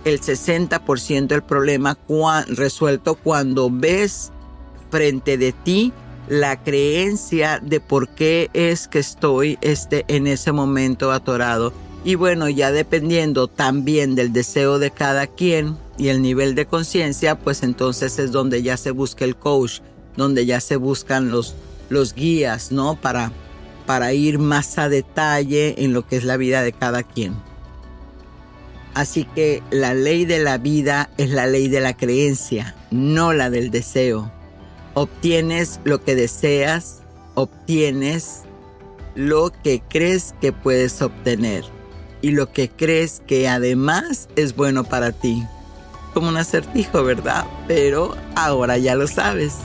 el 0.06 0.20
60% 0.20 1.28
del 1.28 1.44
problema 1.44 1.98
resuelto 2.48 3.16
cuando 3.16 3.70
ves 3.72 4.32
frente 4.90 5.38
de 5.38 5.54
ti 5.54 5.94
la 6.28 6.62
creencia 6.62 7.60
de 7.60 7.80
por 7.80 8.10
qué 8.10 8.50
es 8.54 8.88
que 8.88 9.00
estoy 9.00 9.58
este, 9.62 10.06
en 10.08 10.28
ese 10.28 10.52
momento 10.52 11.12
atorado. 11.12 11.74
Y 12.06 12.16
bueno, 12.16 12.50
ya 12.50 12.72
dependiendo 12.72 13.48
también 13.48 14.16
del 14.16 14.34
deseo 14.34 14.78
de 14.78 14.92
cada 14.92 15.28
quien 15.28 15.78
y 15.98 16.10
el 16.10 16.22
nivel 16.22 16.54
de 16.54 16.66
conciencia, 16.66 17.40
pues 17.40 17.64
entonces 17.64 18.20
es 18.20 18.34
donde 18.34 18.62
ya 18.62 18.76
se 18.76 18.92
busca 18.92 19.24
el 19.24 19.38
coach, 19.38 19.80
donde 20.18 20.46
ya 20.46 20.60
se 20.60 20.76
buscan 20.76 21.32
los, 21.32 21.56
los 21.90 22.14
guías, 22.14 22.74
¿no? 22.74 23.00
Para, 23.00 23.32
para 23.86 24.12
ir 24.12 24.38
más 24.38 24.78
a 24.78 24.90
detalle 24.90 25.76
en 25.78 25.94
lo 25.94 26.06
que 26.06 26.18
es 26.18 26.26
la 26.26 26.36
vida 26.36 26.62
de 26.62 26.74
cada 26.74 27.04
quien. 27.04 27.36
Así 28.94 29.24
que 29.24 29.64
la 29.72 29.94
ley 29.94 30.26
de 30.26 30.40
la 30.40 30.58
vida 30.58 31.10
es 31.18 31.30
la 31.30 31.48
ley 31.48 31.70
de 31.70 31.80
la 31.80 31.96
creencia, 31.96 32.76
no 32.92 33.32
la 33.32 33.50
del 33.50 33.72
deseo. 33.72 34.30
Obtienes 34.94 35.80
lo 35.86 36.04
que 36.04 36.16
deseas, 36.16 37.02
obtienes 37.34 38.42
lo 39.16 39.54
que 39.64 39.82
crees 39.88 40.36
que 40.42 40.52
puedes 40.52 41.02
obtener 41.02 41.64
y 42.24 42.32
lo 42.32 42.54
que 42.54 42.70
crees 42.70 43.22
que 43.28 43.50
además 43.50 44.30
es 44.38 44.56
bueno 44.56 44.86
para 44.86 45.12
ti. 45.12 45.44
Como 46.14 46.30
un 46.30 46.38
acertijo, 46.38 47.04
¿verdad? 47.04 47.46
Pero 47.68 48.16
ahora 48.36 48.78
ya 48.78 48.96
lo 48.96 49.08
sabes. 49.08 49.58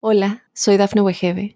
Hola, 0.00 0.44
soy 0.54 0.78
Dafne 0.78 1.02
Wegebe 1.02 1.55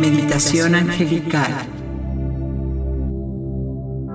Meditación 0.00 0.74
angelical. 0.74 1.52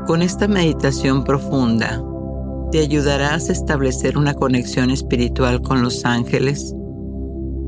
Con 0.07 0.22
esta 0.22 0.47
meditación 0.47 1.24
profunda, 1.24 2.03
te 2.72 2.80
ayudarás 2.80 3.49
a 3.49 3.53
establecer 3.53 4.18
una 4.18 4.34
conexión 4.34 4.91
espiritual 4.91 5.62
con 5.62 5.82
los 5.82 6.05
ángeles, 6.05 6.74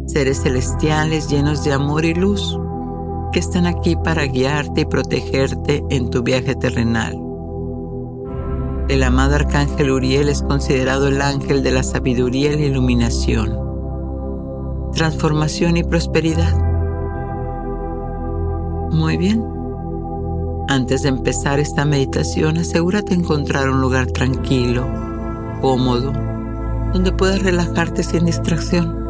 seres 0.08 0.42
celestiales 0.42 1.30
llenos 1.30 1.64
de 1.64 1.74
amor 1.74 2.06
y 2.06 2.14
luz, 2.14 2.58
que 3.34 3.40
están 3.40 3.66
aquí 3.66 3.96
para 3.96 4.26
guiarte 4.26 4.82
y 4.82 4.86
protegerte 4.86 5.84
en 5.90 6.10
tu 6.10 6.24
viaje 6.24 6.56
terrenal. 6.56 7.18
El 8.90 9.04
amado 9.04 9.36
arcángel 9.36 9.92
Uriel 9.92 10.30
es 10.30 10.42
considerado 10.42 11.08
el 11.08 11.22
ángel 11.22 11.64
de 11.64 11.72
la 11.72 11.84
sabiduría 11.84 12.54
y 12.54 12.58
la 12.58 12.66
iluminación, 12.66 13.58
transformación 14.94 15.78
y 15.78 15.84
prosperidad 15.84 16.74
muy 18.94 19.18
bien. 19.18 19.44
Antes 20.70 21.02
de 21.02 21.10
empezar 21.10 21.60
esta 21.60 21.84
meditación, 21.84 22.58
asegúrate 22.58 23.16
de 23.16 23.22
encontrar 23.22 23.70
un 23.70 23.82
lugar 23.82 24.08
tranquilo, 24.12 24.88
cómodo, 25.62 26.14
donde 26.94 27.12
puedas 27.12 27.42
relajarte 27.42 28.04
sin 28.04 28.26
distracción. 28.26 29.04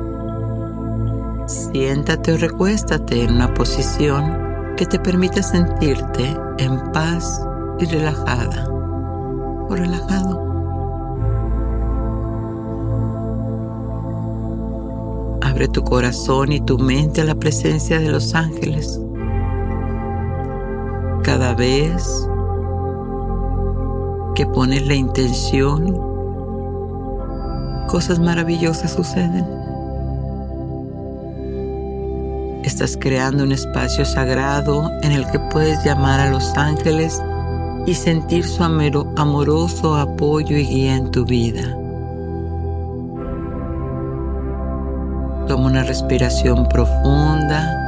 Siéntate 1.48 2.34
o 2.34 2.38
recuéstate 2.38 3.24
en 3.24 3.36
una 3.36 3.54
posición 3.54 4.76
que 4.78 4.86
te 4.86 5.00
permita 5.00 5.44
sentirte 5.44 6.36
en 6.58 6.80
paz 6.92 7.46
y 7.80 7.86
relajada 7.86 8.68
o 8.70 9.76
relajado. 9.76 10.53
Abre 15.54 15.68
tu 15.68 15.84
corazón 15.84 16.52
y 16.52 16.62
tu 16.62 16.80
mente 16.80 17.22
a 17.22 17.26
la 17.26 17.36
presencia 17.36 18.00
de 18.00 18.10
los 18.10 18.34
ángeles 18.34 19.00
cada 21.22 21.54
vez 21.54 22.28
que 24.34 24.48
pones 24.48 24.88
la 24.88 24.96
intención, 24.96 25.96
cosas 27.88 28.18
maravillosas 28.18 28.94
suceden. 28.94 29.46
Estás 32.64 32.98
creando 33.00 33.44
un 33.44 33.52
espacio 33.52 34.06
sagrado 34.06 34.90
en 35.04 35.12
el 35.12 35.30
que 35.30 35.38
puedes 35.52 35.86
llamar 35.86 36.20
a 36.20 36.32
los 36.32 36.58
ángeles 36.58 37.22
y 37.86 37.94
sentir 37.94 38.44
su 38.44 38.64
amoroso 38.64 39.98
apoyo 39.98 40.58
y 40.58 40.66
guía 40.66 40.96
en 40.96 41.12
tu 41.12 41.26
vida. 41.26 41.78
Una 45.64 45.82
respiración 45.84 46.68
profunda 46.68 47.84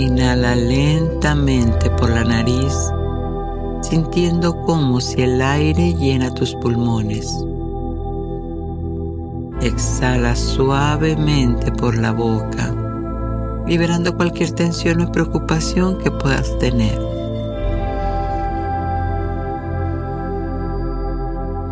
Inhala 0.00 0.56
lentamente 0.56 1.90
por 1.90 2.08
la 2.08 2.24
nariz, 2.24 2.74
sintiendo 3.82 4.62
como 4.62 4.98
si 4.98 5.20
el 5.20 5.42
aire 5.42 5.92
llena 5.92 6.32
tus 6.32 6.54
pulmones. 6.54 7.30
Exhala 9.60 10.34
suavemente 10.36 11.70
por 11.70 11.98
la 11.98 12.12
boca, 12.12 12.74
liberando 13.66 14.16
cualquier 14.16 14.52
tensión 14.52 15.02
o 15.02 15.12
preocupación 15.12 15.98
que 15.98 16.10
puedas 16.10 16.58
tener. 16.58 16.98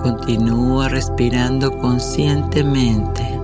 Continúa 0.02 0.90
respirando 0.90 1.78
conscientemente, 1.78 3.40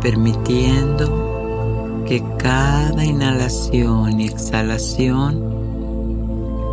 permitiendo 0.00 2.04
que 2.06 2.22
cada 2.38 3.04
inhalación 3.04 4.20
y 4.20 4.26
exhalación 4.26 5.50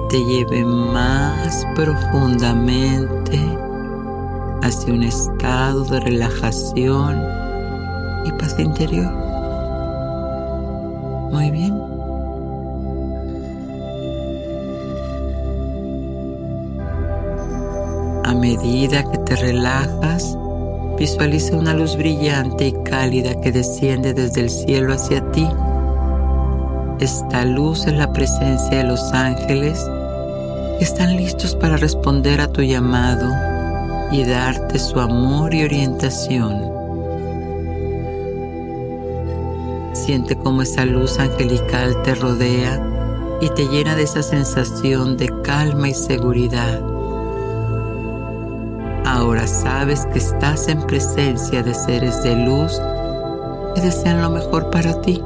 te 0.10 0.24
lleve 0.24 0.64
más 0.64 1.66
profundamente 1.76 3.40
hacia 4.64 4.94
un 4.94 5.04
estado 5.04 5.84
de 5.86 6.00
relajación 6.00 7.22
y 8.26 8.32
paz 8.32 8.58
interior. 8.58 9.12
Muy 11.32 11.52
bien. 11.52 11.74
A 18.24 18.34
medida 18.34 19.04
que 19.12 19.18
te 19.20 19.36
relajas, 19.36 20.37
Visualiza 20.98 21.56
una 21.56 21.76
luz 21.76 21.96
brillante 21.96 22.68
y 22.68 22.74
cálida 22.84 23.40
que 23.40 23.52
desciende 23.52 24.16
desde 24.16 24.42
el 24.42 24.50
cielo 24.50 24.94
hacia 24.94 25.32
ti. 25.32 25.48
Esta 27.00 27.46
luz 27.46 27.86
es 27.86 27.94
la 27.94 28.12
presencia 28.12 28.80
de 28.80 28.84
los 28.84 29.14
ángeles 29.14 29.80
que 30.80 30.84
están 30.84 31.16
listos 31.16 31.56
para 31.56 31.78
responder 31.78 32.42
a 32.42 32.48
tu 32.48 32.64
llamado 32.64 33.32
y 34.12 34.24
darte 34.24 34.80
su 34.80 35.00
amor 35.00 35.54
y 35.54 35.64
orientación. 35.64 36.72
Siente 39.94 40.36
cómo 40.36 40.64
esa 40.64 40.86
luz 40.86 41.20
angelical 41.20 42.02
te 42.02 42.16
rodea 42.16 42.82
y 43.40 43.50
te 43.50 43.68
llena 43.68 43.96
de 43.96 44.04
esa 44.04 44.24
sensación 44.24 45.16
de 45.16 45.30
calma 45.44 45.90
y 45.90 45.94
seguridad. 45.94 46.97
Ahora 49.28 49.46
sabes 49.46 50.06
que 50.14 50.20
estás 50.20 50.70
en 50.70 50.82
presencia 50.88 51.62
de 51.62 51.74
seres 51.74 52.24
de 52.24 52.34
luz 52.34 52.80
que 53.76 53.82
desean 53.82 54.22
lo 54.22 54.30
mejor 54.30 54.70
para 54.70 55.02
ti. 55.02 55.22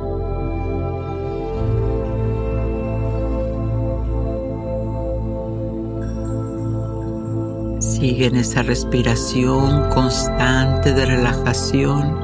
Sigue 7.79 8.25
en 8.25 8.37
esa 8.37 8.63
respiración 8.63 9.87
constante 9.91 10.95
de 10.95 11.05
relajación 11.05 12.17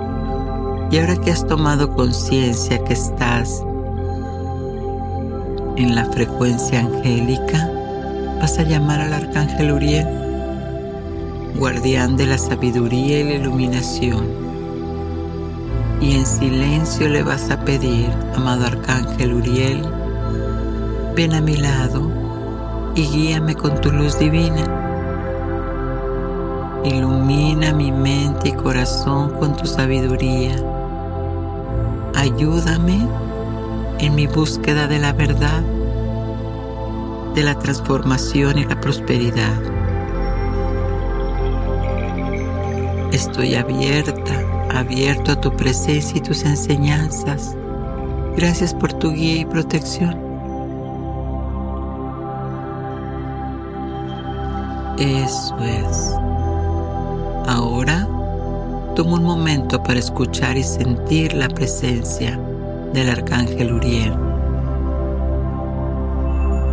y 0.89 0.97
ahora 0.97 1.15
que 1.17 1.30
has 1.30 1.45
tomado 1.45 1.93
conciencia 1.93 2.84
que 2.86 2.93
estás 2.93 3.63
en 5.75 5.93
la 5.93 6.05
frecuencia 6.05 6.80
angélica, 6.80 7.69
vas 8.41 8.57
a 8.57 8.63
llamar 8.63 8.99
al 8.99 9.13
arcángel 9.13 9.73
Uriel 9.73 10.26
guardián 11.58 12.16
de 12.18 12.28
la 12.28 12.38
sabiduría 12.38 13.20
y 13.20 13.24
la 13.24 13.34
iluminación. 13.36 14.26
Y 15.99 16.16
en 16.16 16.26
silencio 16.26 17.10
le 17.10 17.24
vas 17.24 17.49
a 17.49 17.66
pedir, 17.66 18.10
amado 18.36 18.68
Arcángel 18.68 19.34
Uriel, 19.34 19.82
ven 21.16 21.34
a 21.34 21.41
mi 21.41 21.58
lado 21.58 22.12
y 22.95 23.08
guíame 23.08 23.55
con 23.55 23.82
tu 23.82 23.91
luz 23.91 24.18
divina. 24.20 24.64
Ilumina 26.86 27.74
mi 27.74 27.91
mente 27.91 28.49
y 28.49 28.53
corazón 28.53 29.32
con 29.32 29.58
tu 29.58 29.66
sabiduría. 29.66 30.55
Ayúdame 32.16 33.08
en 33.99 34.16
mi 34.16 34.28
búsqueda 34.28 34.88
de 34.88 34.99
la 34.99 35.12
verdad, 35.12 35.64
de 37.34 37.43
la 37.43 37.58
transformación 37.58 38.60
y 38.60 38.66
la 38.66 38.80
prosperidad. 38.80 39.76
Estoy 43.12 43.55
abierta, 43.55 44.43
abierto 44.76 45.32
a 45.32 45.39
tu 45.39 45.55
presencia 45.55 46.18
y 46.18 46.22
tus 46.22 46.43
enseñanzas. 46.43 47.55
Gracias 48.36 48.74
por 48.74 48.91
tu 48.91 49.12
guía 49.12 49.41
y 49.41 49.45
protección. 49.45 50.20
Eso 54.99 55.58
es. 55.60 56.14
Ahora 57.47 58.08
toma 58.95 59.14
un 59.14 59.24
momento 59.24 59.82
para 59.82 59.99
escuchar 59.99 60.58
y 60.58 60.64
sentir 60.64 61.34
la 61.34 61.47
presencia 61.47 62.38
del 62.93 63.10
arcángel 63.10 63.72
Uriel. 63.72 64.14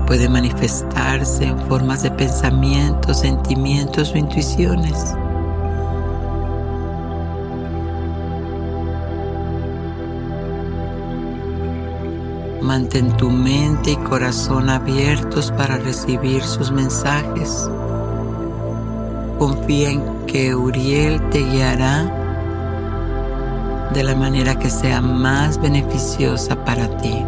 Puede 0.07 0.28
manifestarse 0.28 1.45
en 1.45 1.59
formas 1.68 2.03
de 2.03 2.11
pensamientos, 2.11 3.20
sentimientos 3.20 4.12
o 4.12 4.18
intuiciones. 4.18 5.14
Mantén 12.64 13.14
tu 13.18 13.28
mente 13.28 13.90
y 13.90 13.96
corazón 13.96 14.70
abiertos 14.70 15.52
para 15.52 15.76
recibir 15.76 16.42
sus 16.42 16.72
mensajes. 16.72 17.68
Confía 19.38 19.90
en 19.90 20.02
que 20.26 20.54
Uriel 20.54 21.20
te 21.28 21.40
guiará 21.40 22.10
de 23.92 24.02
la 24.02 24.14
manera 24.14 24.58
que 24.58 24.70
sea 24.70 25.02
más 25.02 25.60
beneficiosa 25.60 26.56
para 26.64 26.88
ti. 26.96 27.22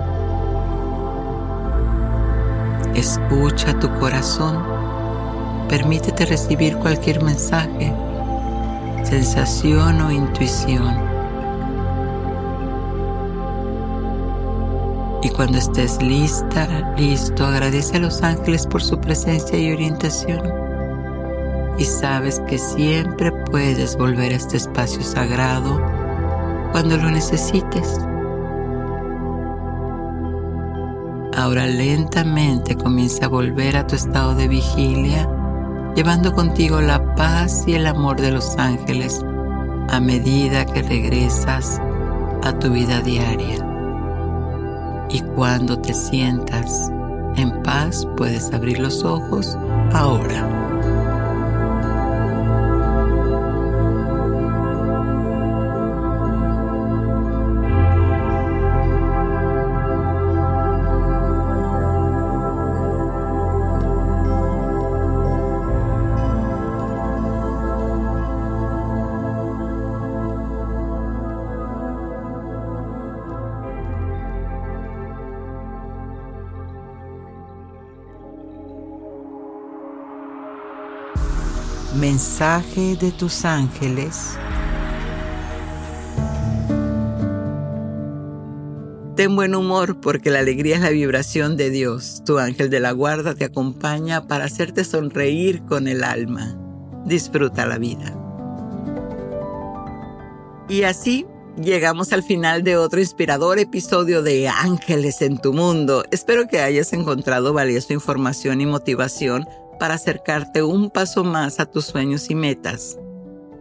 Escucha 2.94 3.78
tu 3.78 3.92
corazón. 3.98 4.56
Permítete 5.68 6.24
recibir 6.24 6.78
cualquier 6.78 7.22
mensaje, 7.22 7.92
sensación 9.04 10.00
o 10.00 10.10
intuición. 10.10 11.05
Y 15.26 15.30
cuando 15.30 15.58
estés 15.58 16.00
lista, 16.00 16.94
listo, 16.96 17.44
agradece 17.44 17.96
a 17.96 17.98
los 17.98 18.22
ángeles 18.22 18.64
por 18.64 18.80
su 18.80 19.00
presencia 19.00 19.58
y 19.58 19.72
orientación. 19.72 20.40
Y 21.78 21.84
sabes 21.84 22.40
que 22.46 22.58
siempre 22.58 23.32
puedes 23.32 23.96
volver 23.96 24.32
a 24.32 24.36
este 24.36 24.56
espacio 24.56 25.02
sagrado 25.02 25.82
cuando 26.70 26.96
lo 26.96 27.10
necesites. 27.10 27.98
Ahora 31.36 31.66
lentamente 31.66 32.76
comienza 32.76 33.24
a 33.24 33.28
volver 33.28 33.76
a 33.76 33.84
tu 33.84 33.96
estado 33.96 34.32
de 34.36 34.46
vigilia, 34.46 35.28
llevando 35.96 36.32
contigo 36.34 36.80
la 36.80 37.16
paz 37.16 37.64
y 37.66 37.74
el 37.74 37.88
amor 37.88 38.20
de 38.20 38.30
los 38.30 38.56
ángeles 38.58 39.24
a 39.88 39.98
medida 39.98 40.64
que 40.66 40.82
regresas 40.82 41.80
a 42.44 42.56
tu 42.60 42.70
vida 42.70 43.00
diaria. 43.00 43.65
Y 45.16 45.20
cuando 45.34 45.78
te 45.78 45.94
sientas 45.94 46.92
en 47.38 47.62
paz, 47.62 48.06
puedes 48.18 48.52
abrir 48.52 48.78
los 48.80 49.02
ojos 49.02 49.56
ahora. 49.94 50.75
Mensaje 82.26 82.96
de 82.96 83.12
tus 83.12 83.44
ángeles. 83.44 84.36
Ten 89.14 89.36
buen 89.36 89.54
humor 89.54 90.00
porque 90.00 90.30
la 90.30 90.40
alegría 90.40 90.74
es 90.74 90.82
la 90.82 90.90
vibración 90.90 91.56
de 91.56 91.70
Dios. 91.70 92.22
Tu 92.26 92.38
ángel 92.38 92.68
de 92.68 92.80
la 92.80 92.90
guarda 92.90 93.36
te 93.36 93.44
acompaña 93.44 94.26
para 94.26 94.46
hacerte 94.46 94.82
sonreír 94.82 95.62
con 95.66 95.86
el 95.86 96.02
alma. 96.02 96.58
Disfruta 97.06 97.64
la 97.64 97.78
vida. 97.78 98.12
Y 100.68 100.82
así 100.82 101.26
llegamos 101.56 102.12
al 102.12 102.24
final 102.24 102.64
de 102.64 102.76
otro 102.76 102.98
inspirador 102.98 103.60
episodio 103.60 104.22
de 104.22 104.48
Ángeles 104.48 105.22
en 105.22 105.38
tu 105.38 105.52
mundo. 105.52 106.04
Espero 106.10 106.48
que 106.48 106.60
hayas 106.60 106.92
encontrado 106.92 107.52
valiosa 107.52 107.94
información 107.94 108.60
y 108.60 108.66
motivación 108.66 109.46
para 109.78 109.94
acercarte 109.94 110.62
un 110.62 110.90
paso 110.90 111.24
más 111.24 111.60
a 111.60 111.66
tus 111.66 111.86
sueños 111.86 112.30
y 112.30 112.34
metas. 112.34 112.98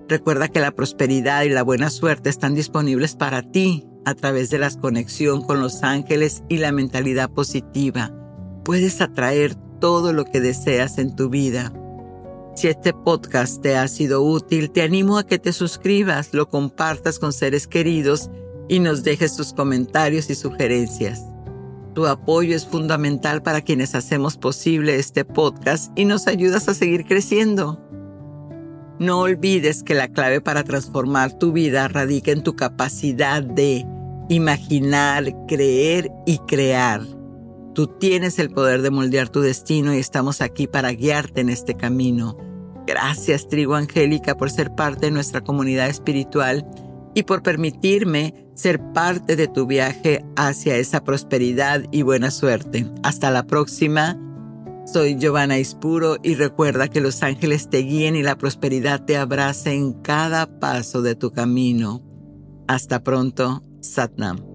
Recuerda 0.07 0.47
que 0.47 0.59
la 0.59 0.71
prosperidad 0.71 1.43
y 1.43 1.49
la 1.49 1.63
buena 1.63 1.89
suerte 1.89 2.29
están 2.29 2.53
disponibles 2.53 3.15
para 3.15 3.41
ti 3.41 3.85
a 4.05 4.13
través 4.13 4.49
de 4.49 4.59
la 4.59 4.69
conexión 4.69 5.41
con 5.41 5.59
los 5.59 5.83
ángeles 5.83 6.43
y 6.47 6.57
la 6.57 6.71
mentalidad 6.71 7.29
positiva. 7.29 8.11
Puedes 8.63 9.01
atraer 9.01 9.55
todo 9.79 10.13
lo 10.13 10.25
que 10.25 10.41
deseas 10.41 10.99
en 10.99 11.15
tu 11.15 11.29
vida. 11.29 11.73
Si 12.55 12.67
este 12.67 12.93
podcast 12.93 13.61
te 13.61 13.75
ha 13.75 13.87
sido 13.87 14.21
útil, 14.21 14.71
te 14.71 14.81
animo 14.81 15.17
a 15.17 15.25
que 15.25 15.39
te 15.39 15.51
suscribas, 15.51 16.33
lo 16.33 16.47
compartas 16.47 17.19
con 17.19 17.33
seres 17.33 17.67
queridos 17.67 18.29
y 18.69 18.79
nos 18.79 19.03
dejes 19.03 19.35
tus 19.35 19.53
comentarios 19.53 20.29
y 20.29 20.35
sugerencias. 20.35 21.21
Tu 21.95 22.05
apoyo 22.05 22.53
es 22.53 22.65
fundamental 22.65 23.41
para 23.41 23.61
quienes 23.61 23.95
hacemos 23.95 24.35
posible 24.35 24.97
este 24.97 25.23
podcast 25.23 25.97
y 25.97 26.03
nos 26.03 26.27
ayudas 26.27 26.67
a 26.67 26.73
seguir 26.73 27.05
creciendo. 27.05 27.79
No 28.99 29.21
olvides 29.21 29.81
que 29.81 29.95
la 29.95 30.09
clave 30.09 30.41
para 30.41 30.65
transformar 30.65 31.31
tu 31.31 31.53
vida 31.53 31.87
radica 31.87 32.31
en 32.31 32.43
tu 32.43 32.57
capacidad 32.57 33.41
de 33.41 33.85
imaginar, 34.27 35.33
creer 35.47 36.11
y 36.25 36.39
crear. 36.39 37.01
Tú 37.73 37.87
tienes 37.87 38.39
el 38.39 38.49
poder 38.49 38.81
de 38.81 38.91
moldear 38.91 39.29
tu 39.29 39.39
destino 39.39 39.95
y 39.95 39.99
estamos 39.99 40.41
aquí 40.41 40.67
para 40.67 40.91
guiarte 40.91 41.39
en 41.39 41.49
este 41.49 41.75
camino. 41.75 42.37
Gracias, 42.85 43.47
Trigo 43.47 43.75
Angélica, 43.75 44.35
por 44.35 44.51
ser 44.51 44.75
parte 44.75 45.05
de 45.05 45.11
nuestra 45.11 45.39
comunidad 45.39 45.87
espiritual 45.87 46.67
y 47.13 47.23
por 47.23 47.41
permitirme 47.41 48.44
ser 48.55 48.81
parte 48.93 49.35
de 49.35 49.47
tu 49.47 49.67
viaje 49.67 50.25
hacia 50.35 50.77
esa 50.77 51.03
prosperidad 51.03 51.83
y 51.91 52.01
buena 52.01 52.31
suerte. 52.31 52.87
Hasta 53.03 53.29
la 53.29 53.45
próxima. 53.45 54.17
Soy 54.85 55.17
Giovanna 55.17 55.57
Ispuro 55.57 56.17
y 56.23 56.35
recuerda 56.35 56.87
que 56.87 57.01
los 57.01 57.23
ángeles 57.23 57.69
te 57.69 57.79
guíen 57.79 58.15
y 58.15 58.23
la 58.23 58.37
prosperidad 58.37 59.03
te 59.03 59.17
abrace 59.17 59.73
en 59.73 59.93
cada 59.93 60.59
paso 60.59 61.01
de 61.01 61.15
tu 61.15 61.31
camino. 61.31 62.01
Hasta 62.67 63.03
pronto, 63.03 63.63
Satnam. 63.81 64.54